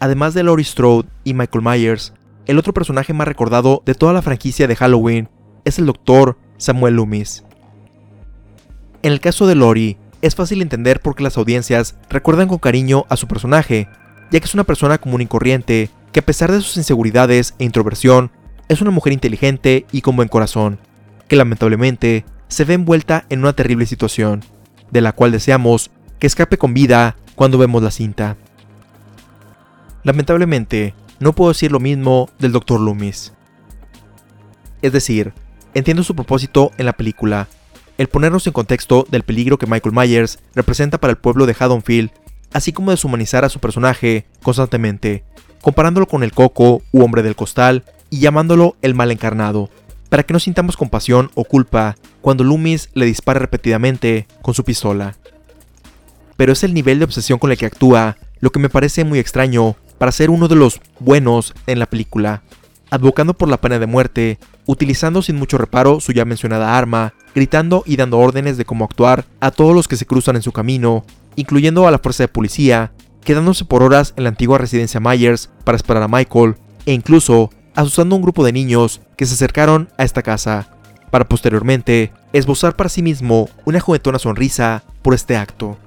Además 0.00 0.34
de 0.34 0.42
Lori 0.42 0.64
Strode 0.64 1.08
y 1.22 1.34
Michael 1.34 1.64
Myers, 1.64 2.12
el 2.46 2.58
otro 2.58 2.74
personaje 2.74 3.12
más 3.12 3.28
recordado 3.28 3.82
de 3.86 3.94
toda 3.94 4.12
la 4.12 4.22
franquicia 4.22 4.66
de 4.66 4.74
Halloween 4.74 5.28
es 5.64 5.78
el 5.78 5.86
Dr. 5.86 6.36
Samuel 6.62 6.94
Loomis. 6.94 7.42
En 9.02 9.12
el 9.12 9.20
caso 9.20 9.48
de 9.48 9.56
Lori, 9.56 9.96
es 10.20 10.36
fácil 10.36 10.62
entender 10.62 11.00
por 11.00 11.16
qué 11.16 11.24
las 11.24 11.36
audiencias 11.36 11.96
recuerdan 12.08 12.46
con 12.46 12.58
cariño 12.58 13.04
a 13.08 13.16
su 13.16 13.26
personaje, 13.26 13.88
ya 14.30 14.38
que 14.38 14.46
es 14.46 14.54
una 14.54 14.62
persona 14.62 14.98
común 14.98 15.22
y 15.22 15.26
corriente 15.26 15.90
que 16.12 16.20
a 16.20 16.24
pesar 16.24 16.52
de 16.52 16.60
sus 16.60 16.76
inseguridades 16.76 17.54
e 17.58 17.64
introversión, 17.64 18.30
es 18.68 18.80
una 18.80 18.92
mujer 18.92 19.12
inteligente 19.12 19.86
y 19.90 20.02
con 20.02 20.14
buen 20.14 20.28
corazón, 20.28 20.78
que 21.26 21.34
lamentablemente 21.34 22.24
se 22.46 22.64
ve 22.64 22.74
envuelta 22.74 23.24
en 23.28 23.40
una 23.40 23.54
terrible 23.54 23.86
situación, 23.86 24.44
de 24.92 25.00
la 25.00 25.12
cual 25.12 25.32
deseamos 25.32 25.90
que 26.20 26.28
escape 26.28 26.58
con 26.58 26.74
vida 26.74 27.16
cuando 27.34 27.58
vemos 27.58 27.82
la 27.82 27.90
cinta. 27.90 28.36
Lamentablemente, 30.04 30.94
no 31.18 31.32
puedo 31.32 31.50
decir 31.50 31.72
lo 31.72 31.80
mismo 31.80 32.30
del 32.38 32.52
Dr. 32.52 32.80
Loomis. 32.80 33.32
Es 34.80 34.92
decir, 34.92 35.32
entiendo 35.74 36.02
su 36.02 36.14
propósito 36.14 36.70
en 36.78 36.86
la 36.86 36.92
película, 36.92 37.48
el 37.98 38.08
ponernos 38.08 38.46
en 38.46 38.52
contexto 38.52 39.06
del 39.10 39.22
peligro 39.22 39.58
que 39.58 39.66
Michael 39.66 39.94
Myers 39.94 40.38
representa 40.54 40.98
para 40.98 41.12
el 41.12 41.18
pueblo 41.18 41.46
de 41.46 41.56
Haddonfield, 41.58 42.10
así 42.52 42.72
como 42.72 42.90
deshumanizar 42.90 43.44
a 43.44 43.48
su 43.48 43.60
personaje 43.60 44.26
constantemente, 44.42 45.24
comparándolo 45.60 46.06
con 46.06 46.22
el 46.22 46.32
coco 46.32 46.82
u 46.92 47.02
hombre 47.02 47.22
del 47.22 47.36
costal 47.36 47.84
y 48.10 48.18
llamándolo 48.20 48.76
el 48.82 48.94
mal 48.94 49.10
encarnado, 49.10 49.70
para 50.08 50.24
que 50.24 50.32
no 50.32 50.40
sintamos 50.40 50.76
compasión 50.76 51.30
o 51.34 51.44
culpa 51.44 51.96
cuando 52.20 52.44
Loomis 52.44 52.90
le 52.92 53.06
dispara 53.06 53.38
repetidamente 53.38 54.26
con 54.42 54.52
su 54.52 54.64
pistola. 54.64 55.16
Pero 56.36 56.52
es 56.52 56.64
el 56.64 56.74
nivel 56.74 56.98
de 56.98 57.04
obsesión 57.04 57.38
con 57.38 57.50
el 57.50 57.56
que 57.56 57.66
actúa 57.66 58.18
lo 58.40 58.50
que 58.50 58.58
me 58.58 58.68
parece 58.68 59.04
muy 59.04 59.18
extraño 59.18 59.76
para 59.98 60.12
ser 60.12 60.30
uno 60.30 60.48
de 60.48 60.56
los 60.56 60.80
buenos 60.98 61.54
en 61.66 61.78
la 61.78 61.86
película, 61.86 62.42
advocando 62.92 63.32
por 63.32 63.48
la 63.48 63.58
pena 63.58 63.78
de 63.78 63.86
muerte, 63.86 64.38
utilizando 64.66 65.22
sin 65.22 65.36
mucho 65.36 65.56
reparo 65.56 65.98
su 65.98 66.12
ya 66.12 66.26
mencionada 66.26 66.76
arma, 66.76 67.14
gritando 67.34 67.84
y 67.86 67.96
dando 67.96 68.18
órdenes 68.18 68.58
de 68.58 68.66
cómo 68.66 68.84
actuar 68.84 69.24
a 69.40 69.50
todos 69.50 69.74
los 69.74 69.88
que 69.88 69.96
se 69.96 70.04
cruzan 70.04 70.36
en 70.36 70.42
su 70.42 70.52
camino, 70.52 71.02
incluyendo 71.34 71.88
a 71.88 71.90
la 71.90 71.98
fuerza 71.98 72.24
de 72.24 72.28
policía, 72.28 72.92
quedándose 73.24 73.64
por 73.64 73.82
horas 73.82 74.12
en 74.18 74.24
la 74.24 74.28
antigua 74.28 74.58
residencia 74.58 75.00
Myers 75.00 75.48
para 75.64 75.76
esperar 75.76 76.02
a 76.02 76.08
Michael, 76.08 76.56
e 76.84 76.92
incluso 76.92 77.48
asustando 77.74 78.14
a 78.14 78.18
un 78.18 78.22
grupo 78.22 78.44
de 78.44 78.52
niños 78.52 79.00
que 79.16 79.24
se 79.24 79.34
acercaron 79.34 79.88
a 79.96 80.04
esta 80.04 80.22
casa, 80.22 80.68
para 81.10 81.26
posteriormente 81.26 82.12
esbozar 82.34 82.76
para 82.76 82.90
sí 82.90 83.00
mismo 83.00 83.48
una 83.64 83.80
juguetona 83.80 84.18
sonrisa 84.18 84.82
por 85.00 85.14
este 85.14 85.38
acto. 85.38 85.78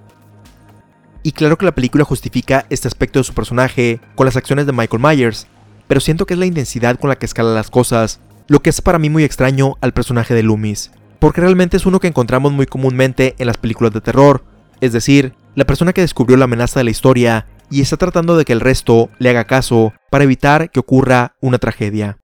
Y 1.22 1.34
claro 1.34 1.60
que 1.60 1.66
la 1.66 1.76
película 1.76 2.04
justifica 2.04 2.66
este 2.72 2.88
aspecto 2.88 3.20
de 3.20 3.24
su 3.26 3.36
personaje 3.36 4.00
con 4.16 4.26
las 4.26 4.38
acciones 4.38 4.66
de 4.66 4.72
Michael 4.72 5.04
Myers, 5.04 5.48
pero 5.88 6.00
siento 6.00 6.26
que 6.26 6.34
es 6.34 6.40
la 6.40 6.46
intensidad 6.46 7.00
con 7.00 7.10
la 7.10 7.18
que 7.18 7.26
escala 7.26 7.54
las 7.54 7.70
cosas, 7.70 8.20
lo 8.48 8.62
que 8.62 8.70
es 8.70 8.82
para 8.82 9.00
mí 9.00 9.10
muy 9.10 9.24
extraño 9.24 9.76
al 9.82 9.94
personaje 9.94 10.34
de 10.34 10.44
Loomis, 10.44 10.92
porque 11.20 11.42
realmente 11.42 11.78
es 11.78 11.86
uno 11.86 12.00
que 12.00 12.08
encontramos 12.08 12.52
muy 12.52 12.66
comúnmente 12.66 13.36
en 13.38 13.48
las 13.48 13.58
películas 13.58 13.94
de 13.94 14.02
terror, 14.02 14.44
es 14.82 14.94
decir, 14.94 15.34
la 15.56 15.66
persona 15.66 15.94
que 15.94 16.02
descubrió 16.02 16.38
la 16.38 16.46
amenaza 16.46 16.80
de 16.80 16.84
la 16.84 16.92
historia 16.92 17.48
y 17.72 17.82
está 17.82 17.98
tratando 17.98 18.38
de 18.38 18.46
que 18.46 18.54
el 18.54 18.60
resto 18.60 19.10
le 19.20 19.30
haga 19.30 19.46
caso 19.46 19.94
para 20.12 20.24
evitar 20.24 20.70
que 20.70 20.80
ocurra 20.80 21.36
una 21.42 21.58
tragedia. 21.58 22.20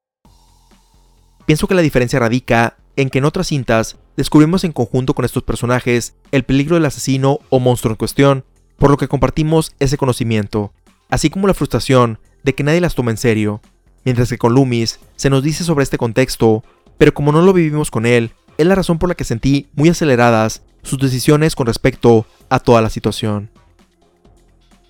Pienso 1.46 1.68
que 1.68 1.76
la 1.76 1.82
diferencia 1.82 2.20
radica 2.20 2.78
en 2.96 3.10
que 3.10 3.20
en 3.20 3.26
otras 3.26 3.48
cintas 3.48 3.98
descubrimos 4.18 4.64
en 4.64 4.74
conjunto 4.74 5.14
con 5.14 5.26
estos 5.26 5.44
personajes 5.44 6.16
el 6.32 6.44
peligro 6.44 6.76
del 6.76 6.86
asesino 6.86 7.40
o 7.50 7.60
monstruo 7.60 7.92
en 7.92 7.98
cuestión, 7.98 8.46
por 8.78 8.92
lo 8.92 8.98
que 8.98 9.08
compartimos 9.08 9.74
ese 9.80 9.98
conocimiento, 9.98 10.74
así 11.10 11.30
como 11.30 11.48
la 11.48 11.54
frustración 11.54 12.20
de 12.44 12.56
que 12.56 12.64
nadie 12.64 12.82
las 12.82 12.96
toma 12.96 13.12
en 13.12 13.18
serio, 13.18 13.62
mientras 14.04 14.30
que 14.30 14.38
con 14.38 14.54
Loomis 14.54 15.00
se 15.16 15.30
nos 15.30 15.44
dice 15.44 15.64
sobre 15.64 15.84
este 15.84 15.98
contexto, 15.98 16.64
pero 16.98 17.14
como 17.14 17.32
no 17.32 17.42
lo 17.42 17.54
vivimos 17.54 17.92
con 17.92 18.06
él, 18.06 18.32
es 18.58 18.66
la 18.66 18.76
razón 18.76 19.00
por 19.00 19.10
la 19.10 19.16
que 19.16 19.24
sentí 19.24 19.70
muy 19.74 19.90
aceleradas 19.90 20.64
sus 20.84 21.00
decisiones 21.00 21.56
con 21.56 21.68
respecto 21.68 22.26
a 22.50 22.60
toda 22.60 22.82
la 22.82 22.90
situación. 22.90 23.50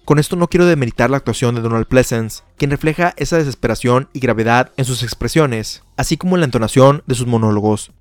Con 0.03 0.19
esto 0.19 0.35
no 0.35 0.47
quiero 0.47 0.65
demeritar 0.65 1.09
la 1.09 1.17
actuación 1.17 1.55
de 1.55 1.61
Donald 1.61 1.85
Pleasence, 1.87 2.43
quien 2.57 2.71
refleja 2.71 3.13
esa 3.17 3.37
desesperación 3.37 4.09
y 4.13 4.19
gravedad 4.19 4.71
en 4.75 4.85
sus 4.85 5.03
expresiones, 5.03 5.83
así 5.95 6.17
como 6.17 6.35
en 6.35 6.41
la 6.41 6.45
entonación 6.45 7.03
de 7.05 7.15
sus 7.15 7.27
monólogos. 7.27 7.91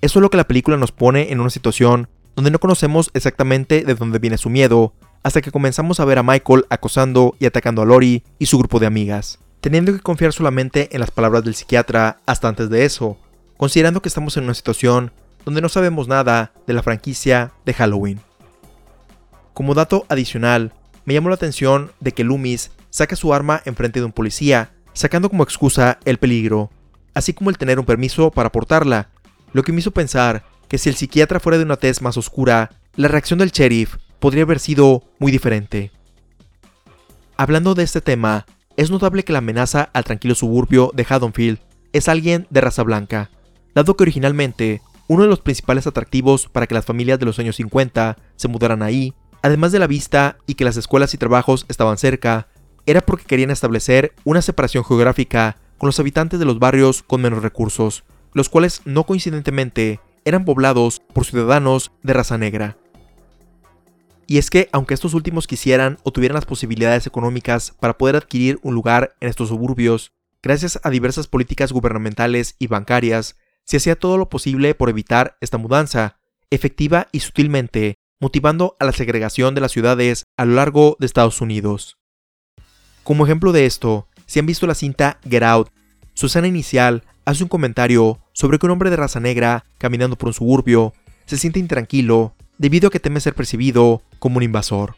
Eso 0.00 0.18
es 0.18 0.22
lo 0.22 0.30
que 0.30 0.38
la 0.38 0.48
película 0.48 0.78
nos 0.78 0.92
pone 0.92 1.30
en 1.30 1.40
una 1.40 1.50
situación 1.50 2.08
donde 2.34 2.50
no 2.50 2.58
conocemos 2.58 3.10
exactamente 3.12 3.84
de 3.84 3.94
dónde 3.94 4.18
viene 4.18 4.38
su 4.38 4.48
miedo, 4.48 4.94
hasta 5.22 5.42
que 5.42 5.52
comenzamos 5.52 6.00
a 6.00 6.04
ver 6.04 6.18
a 6.18 6.22
Michael 6.22 6.64
acosando 6.70 7.34
y 7.38 7.46
atacando 7.46 7.82
a 7.82 7.84
Lori 7.84 8.24
y 8.38 8.46
su 8.46 8.58
grupo 8.58 8.78
de 8.78 8.86
amigas, 8.86 9.38
teniendo 9.60 9.92
que 9.92 10.00
confiar 10.00 10.32
solamente 10.32 10.88
en 10.92 11.00
las 11.00 11.10
palabras 11.10 11.44
del 11.44 11.54
psiquiatra 11.54 12.18
hasta 12.26 12.48
antes 12.48 12.70
de 12.70 12.84
eso, 12.84 13.18
considerando 13.56 14.00
que 14.00 14.08
estamos 14.08 14.36
en 14.36 14.44
una 14.44 14.54
situación 14.54 15.12
donde 15.44 15.60
no 15.60 15.68
sabemos 15.68 16.08
nada 16.08 16.52
de 16.66 16.74
la 16.74 16.82
franquicia 16.82 17.52
de 17.64 17.74
Halloween. 17.74 18.20
Como 19.52 19.74
dato 19.74 20.06
adicional, 20.08 20.72
me 21.04 21.14
llamó 21.14 21.28
la 21.28 21.34
atención 21.34 21.92
de 22.00 22.12
que 22.12 22.24
Loomis 22.24 22.70
saca 22.90 23.16
su 23.16 23.34
arma 23.34 23.60
enfrente 23.64 24.00
de 24.00 24.06
un 24.06 24.12
policía, 24.12 24.72
sacando 24.92 25.28
como 25.28 25.42
excusa 25.42 25.98
el 26.04 26.18
peligro, 26.18 26.70
así 27.14 27.34
como 27.34 27.50
el 27.50 27.58
tener 27.58 27.78
un 27.78 27.84
permiso 27.84 28.30
para 28.30 28.52
portarla, 28.52 29.10
lo 29.52 29.62
que 29.62 29.72
me 29.72 29.80
hizo 29.80 29.90
pensar 29.90 30.44
que 30.68 30.78
si 30.78 30.88
el 30.88 30.94
psiquiatra 30.94 31.40
fuera 31.40 31.58
de 31.58 31.64
una 31.64 31.76
tez 31.76 32.00
más 32.00 32.16
oscura, 32.16 32.70
la 32.94 33.08
reacción 33.08 33.38
del 33.38 33.50
sheriff 33.50 33.96
podría 34.20 34.44
haber 34.44 34.60
sido 34.60 35.02
muy 35.18 35.32
diferente. 35.32 35.90
Hablando 37.36 37.74
de 37.74 37.82
este 37.82 38.00
tema, 38.00 38.46
es 38.76 38.90
notable 38.90 39.24
que 39.24 39.32
la 39.32 39.38
amenaza 39.38 39.90
al 39.92 40.04
tranquilo 40.04 40.34
suburbio 40.34 40.92
de 40.94 41.06
Haddonfield 41.08 41.58
es 41.92 42.08
alguien 42.08 42.46
de 42.50 42.60
raza 42.60 42.82
blanca, 42.82 43.30
dado 43.74 43.96
que 43.96 44.04
originalmente 44.04 44.82
uno 45.08 45.24
de 45.24 45.28
los 45.28 45.40
principales 45.40 45.86
atractivos 45.86 46.46
para 46.46 46.66
que 46.66 46.74
las 46.74 46.84
familias 46.84 47.18
de 47.18 47.26
los 47.26 47.38
años 47.38 47.56
50 47.56 48.16
se 48.36 48.48
mudaran 48.48 48.82
ahí, 48.82 49.14
además 49.42 49.72
de 49.72 49.80
la 49.80 49.86
vista 49.86 50.36
y 50.46 50.54
que 50.54 50.64
las 50.64 50.76
escuelas 50.76 51.14
y 51.14 51.18
trabajos 51.18 51.66
estaban 51.68 51.98
cerca, 51.98 52.46
era 52.86 53.00
porque 53.00 53.24
querían 53.24 53.50
establecer 53.50 54.14
una 54.24 54.42
separación 54.42 54.84
geográfica 54.84 55.56
con 55.78 55.88
los 55.88 55.98
habitantes 55.98 56.38
de 56.38 56.44
los 56.44 56.58
barrios 56.58 57.02
con 57.02 57.22
menos 57.22 57.42
recursos, 57.42 58.04
los 58.34 58.48
cuales 58.48 58.82
no 58.84 59.04
coincidentemente 59.04 60.00
eran 60.24 60.44
poblados 60.44 61.00
por 61.12 61.24
ciudadanos 61.24 61.90
de 62.02 62.12
raza 62.12 62.38
negra. 62.38 62.76
Y 64.30 64.38
es 64.38 64.48
que, 64.48 64.68
aunque 64.70 64.94
estos 64.94 65.14
últimos 65.14 65.48
quisieran 65.48 65.98
o 66.04 66.12
tuvieran 66.12 66.36
las 66.36 66.44
posibilidades 66.44 67.04
económicas 67.04 67.74
para 67.80 67.98
poder 67.98 68.14
adquirir 68.14 68.60
un 68.62 68.76
lugar 68.76 69.16
en 69.18 69.28
estos 69.28 69.48
suburbios, 69.48 70.12
gracias 70.40 70.78
a 70.84 70.90
diversas 70.90 71.26
políticas 71.26 71.72
gubernamentales 71.72 72.54
y 72.60 72.68
bancarias, 72.68 73.34
se 73.64 73.78
hacía 73.78 73.96
todo 73.96 74.18
lo 74.18 74.28
posible 74.28 74.76
por 74.76 74.88
evitar 74.88 75.36
esta 75.40 75.58
mudanza, 75.58 76.20
efectiva 76.48 77.08
y 77.10 77.18
sutilmente, 77.18 77.96
motivando 78.20 78.76
a 78.78 78.84
la 78.84 78.92
segregación 78.92 79.56
de 79.56 79.62
las 79.62 79.72
ciudades 79.72 80.26
a 80.36 80.44
lo 80.44 80.54
largo 80.54 80.96
de 81.00 81.06
Estados 81.06 81.40
Unidos. 81.40 81.98
Como 83.02 83.24
ejemplo 83.24 83.50
de 83.50 83.66
esto, 83.66 84.06
si 84.26 84.38
han 84.38 84.46
visto 84.46 84.68
la 84.68 84.76
cinta 84.76 85.18
Get 85.28 85.42
Out, 85.42 85.70
su 86.14 86.26
escena 86.26 86.46
inicial 86.46 87.02
hace 87.24 87.42
un 87.42 87.48
comentario 87.48 88.20
sobre 88.32 88.60
que 88.60 88.66
un 88.66 88.70
hombre 88.70 88.90
de 88.90 88.96
raza 88.96 89.18
negra, 89.18 89.64
caminando 89.78 90.14
por 90.14 90.28
un 90.28 90.34
suburbio, 90.34 90.92
se 91.26 91.36
siente 91.36 91.58
intranquilo 91.58 92.36
debido 92.60 92.88
a 92.88 92.90
que 92.90 93.00
teme 93.00 93.20
ser 93.20 93.34
percibido 93.34 94.02
como 94.18 94.36
un 94.36 94.42
invasor. 94.42 94.94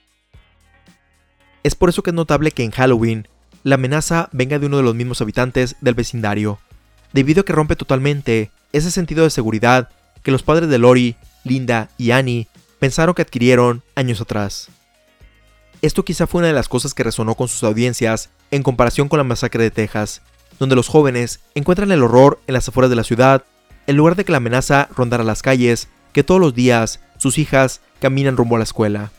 Es 1.62 1.77
por 1.77 1.90
eso 1.90 2.03
que 2.03 2.11
es 2.11 2.14
notable 2.14 2.51
que 2.51 2.64
en 2.64 2.72
Halloween, 2.72 3.29
la 3.62 3.77
amenaza 3.77 4.29
venga 4.33 4.59
de 4.59 4.66
uno 4.66 4.79
de 4.79 4.83
los 4.83 4.96
mismos 4.96 5.20
habitantes 5.20 5.77
del 5.81 5.94
vecindario, 5.94 6.59
debido 7.12 7.42
a 7.42 7.44
que 7.44 7.53
rompe 7.53 7.77
totalmente 7.77 8.51
ese 8.72 8.90
sentido 8.90 9.22
de 9.22 9.31
seguridad 9.31 9.90
que 10.25 10.33
los 10.33 10.42
padres 10.42 10.68
de 10.70 10.79
Lori, 10.79 11.14
Linda 11.44 11.88
y 11.98 12.11
Annie 12.11 12.48
pensaron 12.81 13.14
que 13.14 13.22
adquirieron 13.22 13.85
años 13.94 14.20
atrás. 14.20 14.68
Esto 15.83 16.05
quizá 16.05 16.27
fue 16.27 16.40
una 16.40 16.48
de 16.48 16.55
las 16.55 16.68
cosas 16.68 16.94
que 16.94 17.05
resonó 17.05 17.37
con 17.37 17.46
sus 17.46 17.62
audiencias 17.62 18.31
en 18.51 18.64
comparación 18.64 19.09
con 19.09 19.18
la 19.18 19.25
masacre 19.25 19.62
de 19.62 19.70
Texas, 19.70 20.20
donde 20.59 20.75
los 20.75 20.88
jóvenes 20.88 21.38
encuentran 21.55 21.92
el 21.92 22.03
horror 22.03 22.40
en 22.48 22.55
las 22.55 22.68
afueras 22.68 22.90
de 22.90 22.96
la 22.96 23.05
ciudad, 23.05 23.44
en 23.87 23.96
lugar 23.96 24.16
de 24.16 24.25
que 24.25 24.33
la 24.33 24.38
amenaza 24.38 24.88
rondara 24.96 25.22
las 25.22 25.42
calles, 25.42 25.88
que 26.12 26.25
todos 26.25 26.40
los 26.40 26.55
días 26.55 26.98
sus 27.22 27.38
hijas 27.38 27.80
caminan 28.00 28.37
rumbo 28.37 28.56
a 28.56 28.58
la 28.58 28.64
escuela. 28.64 29.12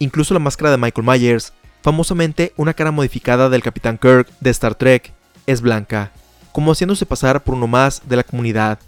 Incluso 0.00 0.34
la 0.34 0.40
máscara 0.40 0.72
de 0.72 0.76
Michael 0.76 1.06
Myers, 1.06 1.52
famosamente 1.80 2.52
una 2.56 2.74
cara 2.74 2.90
modificada 2.90 3.48
del 3.48 3.62
Capitán 3.62 3.98
Kirk 3.98 4.28
de 4.40 4.50
Star 4.50 4.74
Trek, 4.74 5.14
es 5.46 5.60
blanca, 5.60 6.10
como 6.50 6.72
haciéndose 6.72 7.06
pasar 7.06 7.44
por 7.44 7.54
uno 7.54 7.68
más 7.68 8.02
de 8.06 8.16
la 8.16 8.24
comunidad, 8.24 8.80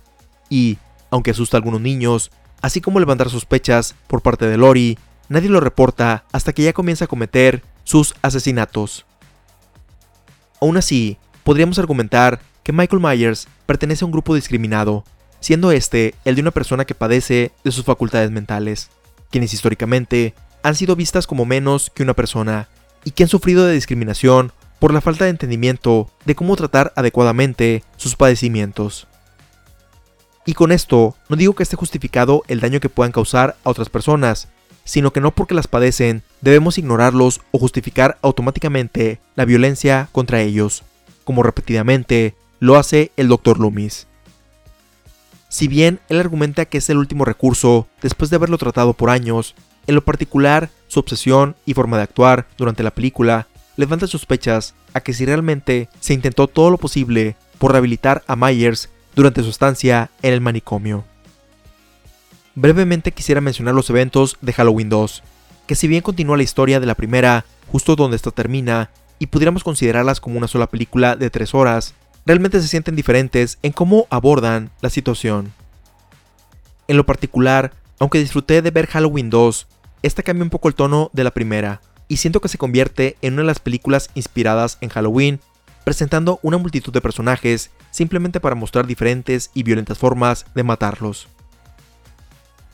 y, 0.50 0.78
aunque 1.10 1.30
asusta 1.30 1.56
a 1.56 1.58
algunos 1.58 1.80
niños, 1.80 2.32
así 2.60 2.80
como 2.80 2.98
levantar 2.98 3.30
sospechas 3.30 3.94
por 4.08 4.22
parte 4.22 4.46
de 4.46 4.56
Lori, 4.56 4.98
nadie 5.28 5.48
lo 5.48 5.60
reporta 5.60 6.24
hasta 6.32 6.52
que 6.52 6.64
ya 6.64 6.72
comienza 6.72 7.04
a 7.04 7.08
cometer 7.08 7.62
sus 7.84 8.14
asesinatos. 8.22 9.06
Aún 10.60 10.76
así, 10.76 11.16
podríamos 11.44 11.78
argumentar 11.78 12.40
que 12.64 12.72
Michael 12.72 13.00
Myers 13.00 13.46
pertenece 13.66 14.04
a 14.04 14.06
un 14.06 14.12
grupo 14.12 14.34
discriminado, 14.34 15.04
siendo 15.40 15.72
este 15.72 16.14
el 16.24 16.35
de 16.35 16.42
una 16.42 16.51
persona 16.51 16.85
que 16.85 16.94
padece 16.94 17.53
de 17.64 17.72
sus 17.72 17.85
facultades 17.85 18.31
mentales, 18.31 18.90
quienes 19.31 19.55
históricamente 19.55 20.35
han 20.62 20.74
sido 20.74 20.96
vistas 20.96 21.27
como 21.27 21.44
menos 21.44 21.90
que 21.90 22.03
una 22.03 22.14
persona 22.14 22.68
y 23.05 23.12
que 23.12 23.22
han 23.22 23.29
sufrido 23.29 23.66
de 23.66 23.74
discriminación 23.74 24.53
por 24.79 24.92
la 24.92 25.01
falta 25.01 25.24
de 25.24 25.31
entendimiento 25.31 26.11
de 26.24 26.35
cómo 26.35 26.57
tratar 26.57 26.92
adecuadamente 26.96 27.83
sus 27.96 28.16
padecimientos. 28.16 29.07
Y 30.46 30.55
con 30.55 30.72
esto 30.72 31.14
no 31.29 31.37
digo 31.37 31.55
que 31.55 31.62
esté 31.62 31.77
justificado 31.77 32.42
el 32.48 32.61
daño 32.61 32.81
que 32.81 32.88
puedan 32.88 33.12
causar 33.12 33.57
a 33.64 33.70
otras 33.70 33.90
personas, 33.90 34.48
sino 34.85 35.12
que 35.12 35.20
no 35.20 35.35
porque 35.35 35.55
las 35.55 35.68
padecen 35.68 36.22
debemos 36.40 36.79
ignorarlos 36.79 37.42
o 37.51 37.59
justificar 37.59 38.18
automáticamente 38.22 39.20
la 39.37 39.44
violencia 39.44 40.09
contra 40.12 40.40
ellos, 40.40 40.85
como 41.24 41.42
repetidamente 41.42 42.35
lo 42.61 42.77
hace 42.77 43.12
el 43.16 43.29
Dr. 43.29 43.61
Loomis. 43.61 44.07
Si 45.48 45.66
bien 45.66 46.00
él 46.08 46.20
argumenta 46.20 46.66
que 46.66 46.78
es 46.78 46.90
el 46.90 46.98
último 46.98 47.24
recurso 47.24 47.88
después 48.02 48.30
de 48.30 48.37
haberlo 48.37 48.58
tratado 48.58 48.92
por 48.92 49.11
años, 49.11 49.54
en 49.87 49.94
lo 49.94 50.04
particular 50.04 50.70
su 50.88 51.00
obsesión 51.00 51.56
y 51.64 51.74
forma 51.74 51.96
de 51.96 52.02
actuar 52.02 52.46
durante 52.58 52.82
la 52.82 52.90
película 52.90 53.46
levanta 53.76 54.06
sospechas 54.06 54.74
a 54.92 55.00
que 55.00 55.14
si 55.14 55.24
realmente 55.24 55.88
se 56.00 56.12
intentó 56.12 56.48
todo 56.48 56.70
lo 56.70 56.78
posible 56.78 57.37
por 57.58 57.72
rehabilitar 57.72 58.22
a 58.26 58.37
Myers 58.37 58.90
durante 59.14 59.42
su 59.42 59.50
estancia 59.50 60.11
en 60.22 60.34
el 60.34 60.40
manicomio. 60.40 61.04
Brevemente 62.54 63.12
quisiera 63.12 63.40
mencionar 63.40 63.74
los 63.74 63.88
eventos 63.88 64.37
de 64.40 64.52
Halloween 64.52 64.88
2, 64.88 65.22
que 65.66 65.76
si 65.76 65.87
bien 65.87 66.02
continúa 66.02 66.37
la 66.37 66.42
historia 66.42 66.80
de 66.80 66.87
la 66.87 66.96
primera 66.96 67.44
justo 67.70 67.96
donde 67.96 68.16
esta 68.16 68.30
termina, 68.30 68.90
y 69.18 69.26
pudiéramos 69.26 69.64
considerarlas 69.64 70.20
como 70.20 70.38
una 70.38 70.48
sola 70.48 70.68
película 70.68 71.16
de 71.16 71.30
3 71.30 71.54
horas, 71.54 71.94
realmente 72.28 72.60
se 72.60 72.68
sienten 72.68 72.94
diferentes 72.94 73.58
en 73.62 73.72
cómo 73.72 74.06
abordan 74.10 74.70
la 74.82 74.90
situación. 74.90 75.50
En 76.86 76.98
lo 76.98 77.06
particular, 77.06 77.72
aunque 77.98 78.18
disfruté 78.18 78.60
de 78.60 78.70
ver 78.70 78.86
Halloween 78.86 79.30
2, 79.30 79.66
esta 80.02 80.22
cambia 80.22 80.44
un 80.44 80.50
poco 80.50 80.68
el 80.68 80.74
tono 80.74 81.08
de 81.14 81.24
la 81.24 81.30
primera, 81.30 81.80
y 82.06 82.18
siento 82.18 82.42
que 82.42 82.50
se 82.50 82.58
convierte 82.58 83.16
en 83.22 83.32
una 83.32 83.42
de 83.42 83.46
las 83.46 83.60
películas 83.60 84.10
inspiradas 84.14 84.76
en 84.82 84.90
Halloween, 84.90 85.40
presentando 85.84 86.38
una 86.42 86.58
multitud 86.58 86.92
de 86.92 87.00
personajes 87.00 87.70
simplemente 87.90 88.40
para 88.40 88.54
mostrar 88.54 88.86
diferentes 88.86 89.50
y 89.54 89.62
violentas 89.62 89.96
formas 89.96 90.44
de 90.54 90.64
matarlos. 90.64 91.28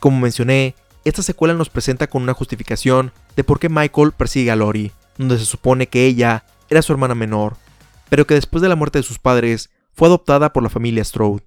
Como 0.00 0.18
mencioné, 0.18 0.74
esta 1.04 1.22
secuela 1.22 1.54
nos 1.54 1.70
presenta 1.70 2.08
con 2.08 2.24
una 2.24 2.34
justificación 2.34 3.12
de 3.36 3.44
por 3.44 3.60
qué 3.60 3.68
Michael 3.68 4.12
persigue 4.16 4.50
a 4.50 4.56
Lori, 4.56 4.90
donde 5.16 5.38
se 5.38 5.44
supone 5.44 5.86
que 5.86 6.06
ella 6.06 6.44
era 6.68 6.82
su 6.82 6.90
hermana 6.92 7.14
menor, 7.14 7.56
pero 8.08 8.26
que 8.26 8.34
después 8.34 8.62
de 8.62 8.68
la 8.68 8.76
muerte 8.76 8.98
de 8.98 9.04
sus 9.04 9.18
padres 9.18 9.70
fue 9.92 10.08
adoptada 10.08 10.52
por 10.52 10.62
la 10.62 10.70
familia 10.70 11.04
Strode. 11.04 11.44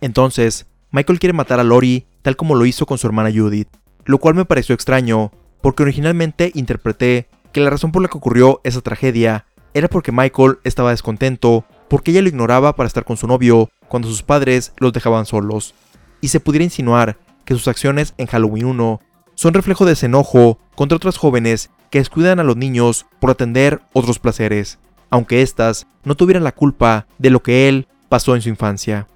Entonces, 0.00 0.66
Michael 0.90 1.18
quiere 1.18 1.32
matar 1.32 1.60
a 1.60 1.64
Lori 1.64 2.06
tal 2.22 2.36
como 2.36 2.54
lo 2.54 2.66
hizo 2.66 2.86
con 2.86 2.98
su 2.98 3.06
hermana 3.06 3.30
Judith, 3.32 3.68
lo 4.04 4.18
cual 4.18 4.34
me 4.34 4.44
pareció 4.44 4.74
extraño, 4.74 5.32
porque 5.60 5.82
originalmente 5.82 6.50
interpreté 6.54 7.28
que 7.52 7.60
la 7.60 7.70
razón 7.70 7.92
por 7.92 8.02
la 8.02 8.08
que 8.08 8.18
ocurrió 8.18 8.60
esa 8.64 8.80
tragedia 8.80 9.46
era 9.74 9.88
porque 9.88 10.12
Michael 10.12 10.58
estaba 10.64 10.90
descontento 10.90 11.64
porque 11.88 12.10
ella 12.10 12.22
lo 12.22 12.28
ignoraba 12.28 12.74
para 12.74 12.86
estar 12.86 13.04
con 13.04 13.16
su 13.16 13.26
novio 13.26 13.70
cuando 13.88 14.08
sus 14.08 14.22
padres 14.22 14.72
los 14.78 14.92
dejaban 14.92 15.26
solos, 15.26 15.74
y 16.20 16.28
se 16.28 16.40
pudiera 16.40 16.64
insinuar 16.64 17.18
que 17.44 17.54
sus 17.54 17.68
acciones 17.68 18.14
en 18.16 18.26
Halloween 18.26 18.66
1 18.66 19.00
son 19.34 19.54
reflejo 19.54 19.84
de 19.84 19.92
ese 19.92 20.06
enojo 20.06 20.58
contra 20.74 20.96
otras 20.96 21.16
jóvenes 21.16 21.70
que 21.90 21.98
descuidan 21.98 22.40
a 22.40 22.44
los 22.44 22.56
niños 22.56 23.06
por 23.20 23.30
atender 23.30 23.82
otros 23.92 24.18
placeres, 24.18 24.78
aunque 25.12 25.42
éstas 25.42 25.86
no 26.04 26.16
tuvieran 26.16 26.42
la 26.42 26.52
culpa 26.52 27.06
de 27.18 27.30
lo 27.30 27.42
que 27.42 27.68
él 27.68 27.86
pasó 28.08 28.34
en 28.34 28.40
su 28.40 28.48
infancia. 28.48 29.06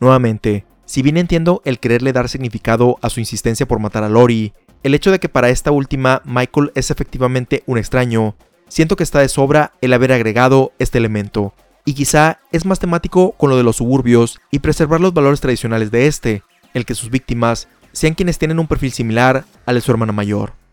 Nuevamente, 0.00 0.66
si 0.84 1.00
bien 1.00 1.16
entiendo 1.16 1.62
el 1.64 1.78
quererle 1.78 2.12
dar 2.12 2.28
significado 2.28 2.98
a 3.00 3.08
su 3.08 3.20
insistencia 3.20 3.66
por 3.66 3.78
matar 3.78 4.02
a 4.02 4.08
Lori, 4.08 4.52
el 4.82 4.94
hecho 4.94 5.12
de 5.12 5.20
que 5.20 5.28
para 5.28 5.48
esta 5.48 5.70
última 5.70 6.22
Michael 6.24 6.72
es 6.74 6.90
efectivamente 6.90 7.62
un 7.66 7.78
extraño, 7.78 8.34
siento 8.68 8.96
que 8.96 9.04
está 9.04 9.20
de 9.20 9.28
sobra 9.28 9.72
el 9.80 9.92
haber 9.92 10.12
agregado 10.12 10.72
este 10.80 10.98
elemento, 10.98 11.54
y 11.84 11.94
quizá 11.94 12.40
es 12.50 12.64
más 12.64 12.80
temático 12.80 13.32
con 13.32 13.50
lo 13.50 13.56
de 13.56 13.62
los 13.62 13.76
suburbios 13.76 14.40
y 14.50 14.58
preservar 14.58 15.00
los 15.00 15.14
valores 15.14 15.40
tradicionales 15.40 15.92
de 15.92 16.08
este, 16.08 16.42
el 16.74 16.84
que 16.84 16.96
sus 16.96 17.10
víctimas 17.10 17.68
sean 17.92 18.14
quienes 18.14 18.38
tienen 18.38 18.58
un 18.58 18.66
perfil 18.66 18.90
similar 18.90 19.44
al 19.66 19.76
de 19.76 19.80
su 19.80 19.92
hermana 19.92 20.12
mayor. 20.12 20.63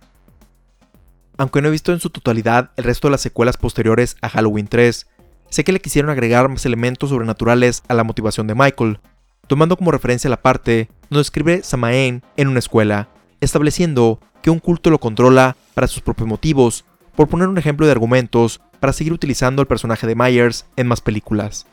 Aunque 1.41 1.59
no 1.59 1.69
he 1.69 1.71
visto 1.71 1.91
en 1.91 1.99
su 1.99 2.11
totalidad 2.11 2.69
el 2.75 2.83
resto 2.83 3.07
de 3.07 3.13
las 3.13 3.21
secuelas 3.21 3.57
posteriores 3.57 4.15
a 4.21 4.29
Halloween 4.29 4.67
3, 4.67 5.07
sé 5.49 5.63
que 5.63 5.71
le 5.71 5.81
quisieron 5.81 6.11
agregar 6.11 6.47
más 6.47 6.67
elementos 6.67 7.09
sobrenaturales 7.09 7.81
a 7.87 7.95
la 7.95 8.03
motivación 8.03 8.45
de 8.45 8.53
Michael, 8.53 8.99
tomando 9.47 9.75
como 9.75 9.89
referencia 9.89 10.29
la 10.29 10.43
parte 10.43 10.91
donde 11.09 11.23
escribe 11.23 11.63
Samaen 11.63 12.21
en 12.37 12.47
una 12.47 12.59
escuela, 12.59 13.09
estableciendo 13.39 14.19
que 14.43 14.51
un 14.51 14.59
culto 14.59 14.91
lo 14.91 14.99
controla 14.99 15.55
para 15.73 15.87
sus 15.87 16.03
propios 16.03 16.29
motivos, 16.29 16.85
por 17.15 17.27
poner 17.27 17.47
un 17.47 17.57
ejemplo 17.57 17.87
de 17.87 17.91
argumentos 17.91 18.61
para 18.79 18.93
seguir 18.93 19.11
utilizando 19.11 19.63
el 19.63 19.67
personaje 19.67 20.05
de 20.05 20.13
Myers 20.13 20.67
en 20.75 20.85
más 20.85 21.01
películas. 21.01 21.65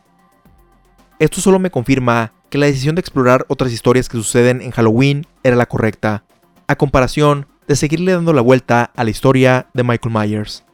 Esto 1.18 1.42
solo 1.42 1.58
me 1.58 1.70
confirma 1.70 2.32
que 2.48 2.56
la 2.56 2.64
decisión 2.64 2.94
de 2.94 3.00
explorar 3.00 3.44
otras 3.48 3.70
historias 3.70 4.08
que 4.08 4.16
suceden 4.16 4.62
en 4.62 4.70
Halloween 4.70 5.26
era 5.42 5.56
la 5.56 5.66
correcta, 5.66 6.24
a 6.68 6.76
comparación 6.76 7.46
de 7.68 7.76
seguirle 7.76 8.12
dando 8.12 8.32
la 8.32 8.40
vuelta 8.40 8.90
a 8.96 9.04
la 9.04 9.10
historia 9.10 9.68
de 9.74 9.84
Michael 9.84 10.14
Myers. 10.14 10.64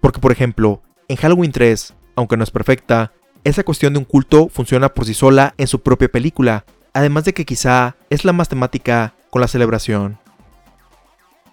Porque 0.00 0.20
por 0.20 0.30
ejemplo, 0.30 0.82
en 1.08 1.16
Halloween 1.16 1.50
3, 1.50 1.94
aunque 2.14 2.36
no 2.36 2.44
es 2.44 2.52
perfecta, 2.52 3.12
esa 3.42 3.64
cuestión 3.64 3.92
de 3.92 3.98
un 3.98 4.04
culto 4.04 4.48
funciona 4.48 4.88
por 4.88 5.04
sí 5.04 5.14
sola 5.14 5.54
en 5.58 5.66
su 5.66 5.82
propia 5.82 6.08
película, 6.08 6.64
además 6.94 7.24
de 7.24 7.34
que 7.34 7.44
quizá 7.44 7.96
es 8.08 8.24
la 8.24 8.32
más 8.32 8.48
temática 8.48 9.14
con 9.30 9.40
la 9.40 9.48
celebración. 9.48 10.18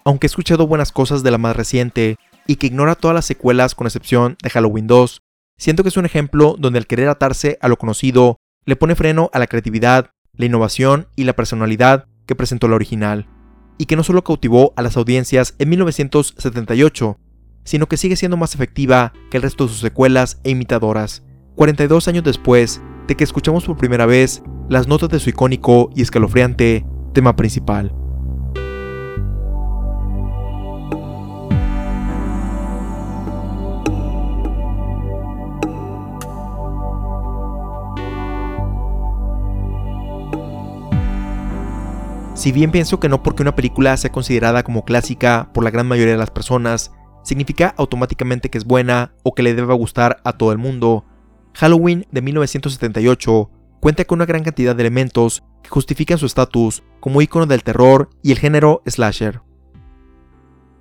Aunque 0.04 0.26
he 0.26 0.28
escuchado 0.28 0.68
buenas 0.68 0.92
cosas 0.92 1.24
de 1.24 1.32
la 1.32 1.38
más 1.38 1.56
reciente 1.56 2.16
y 2.46 2.56
que 2.56 2.68
ignora 2.68 2.94
todas 2.94 3.14
las 3.14 3.26
secuelas 3.26 3.74
con 3.74 3.88
excepción 3.88 4.36
de 4.40 4.50
Halloween 4.50 4.86
2, 4.86 5.20
siento 5.58 5.82
que 5.82 5.88
es 5.88 5.96
un 5.96 6.06
ejemplo 6.06 6.54
donde 6.58 6.78
el 6.78 6.86
querer 6.86 7.08
atarse 7.08 7.58
a 7.60 7.66
lo 7.66 7.76
conocido 7.76 8.38
le 8.64 8.76
pone 8.76 8.94
freno 8.94 9.30
a 9.32 9.40
la 9.40 9.48
creatividad, 9.48 10.10
la 10.32 10.46
innovación 10.46 11.08
y 11.16 11.24
la 11.24 11.34
personalidad 11.34 12.06
que 12.26 12.36
presentó 12.36 12.68
la 12.68 12.76
original, 12.76 13.26
y 13.78 13.86
que 13.86 13.96
no 13.96 14.02
solo 14.02 14.24
cautivó 14.24 14.72
a 14.76 14.82
las 14.82 14.96
audiencias 14.96 15.54
en 15.58 15.68
1978, 15.70 17.18
sino 17.64 17.86
que 17.86 17.96
sigue 17.96 18.16
siendo 18.16 18.36
más 18.36 18.54
efectiva 18.54 19.12
que 19.30 19.36
el 19.36 19.42
resto 19.42 19.64
de 19.64 19.70
sus 19.70 19.80
secuelas 19.80 20.40
e 20.44 20.50
imitadoras, 20.50 21.24
42 21.56 22.08
años 22.08 22.24
después 22.24 22.80
de 23.08 23.16
que 23.16 23.24
escuchamos 23.24 23.64
por 23.64 23.76
primera 23.76 24.06
vez 24.06 24.42
las 24.68 24.88
notas 24.88 25.10
de 25.10 25.20
su 25.20 25.30
icónico 25.30 25.90
y 25.94 26.02
escalofriante 26.02 26.86
tema 27.12 27.36
principal. 27.36 27.94
Si 42.36 42.52
bien 42.52 42.70
pienso 42.70 43.00
que 43.00 43.08
no 43.08 43.22
porque 43.22 43.42
una 43.42 43.56
película 43.56 43.96
sea 43.96 44.12
considerada 44.12 44.62
como 44.62 44.84
clásica 44.84 45.48
por 45.54 45.64
la 45.64 45.70
gran 45.70 45.88
mayoría 45.88 46.12
de 46.12 46.18
las 46.18 46.30
personas, 46.30 46.92
significa 47.22 47.74
automáticamente 47.78 48.50
que 48.50 48.58
es 48.58 48.66
buena 48.66 49.14
o 49.22 49.34
que 49.34 49.42
le 49.42 49.54
deba 49.54 49.72
gustar 49.72 50.20
a 50.22 50.34
todo 50.34 50.52
el 50.52 50.58
mundo, 50.58 51.06
Halloween 51.54 52.06
de 52.10 52.20
1978 52.20 53.50
cuenta 53.80 54.04
con 54.04 54.18
una 54.18 54.26
gran 54.26 54.44
cantidad 54.44 54.76
de 54.76 54.82
elementos 54.82 55.44
que 55.62 55.70
justifican 55.70 56.18
su 56.18 56.26
estatus 56.26 56.82
como 57.00 57.22
ícono 57.22 57.46
del 57.46 57.62
terror 57.62 58.10
y 58.22 58.32
el 58.32 58.38
género 58.38 58.82
slasher. 58.86 59.40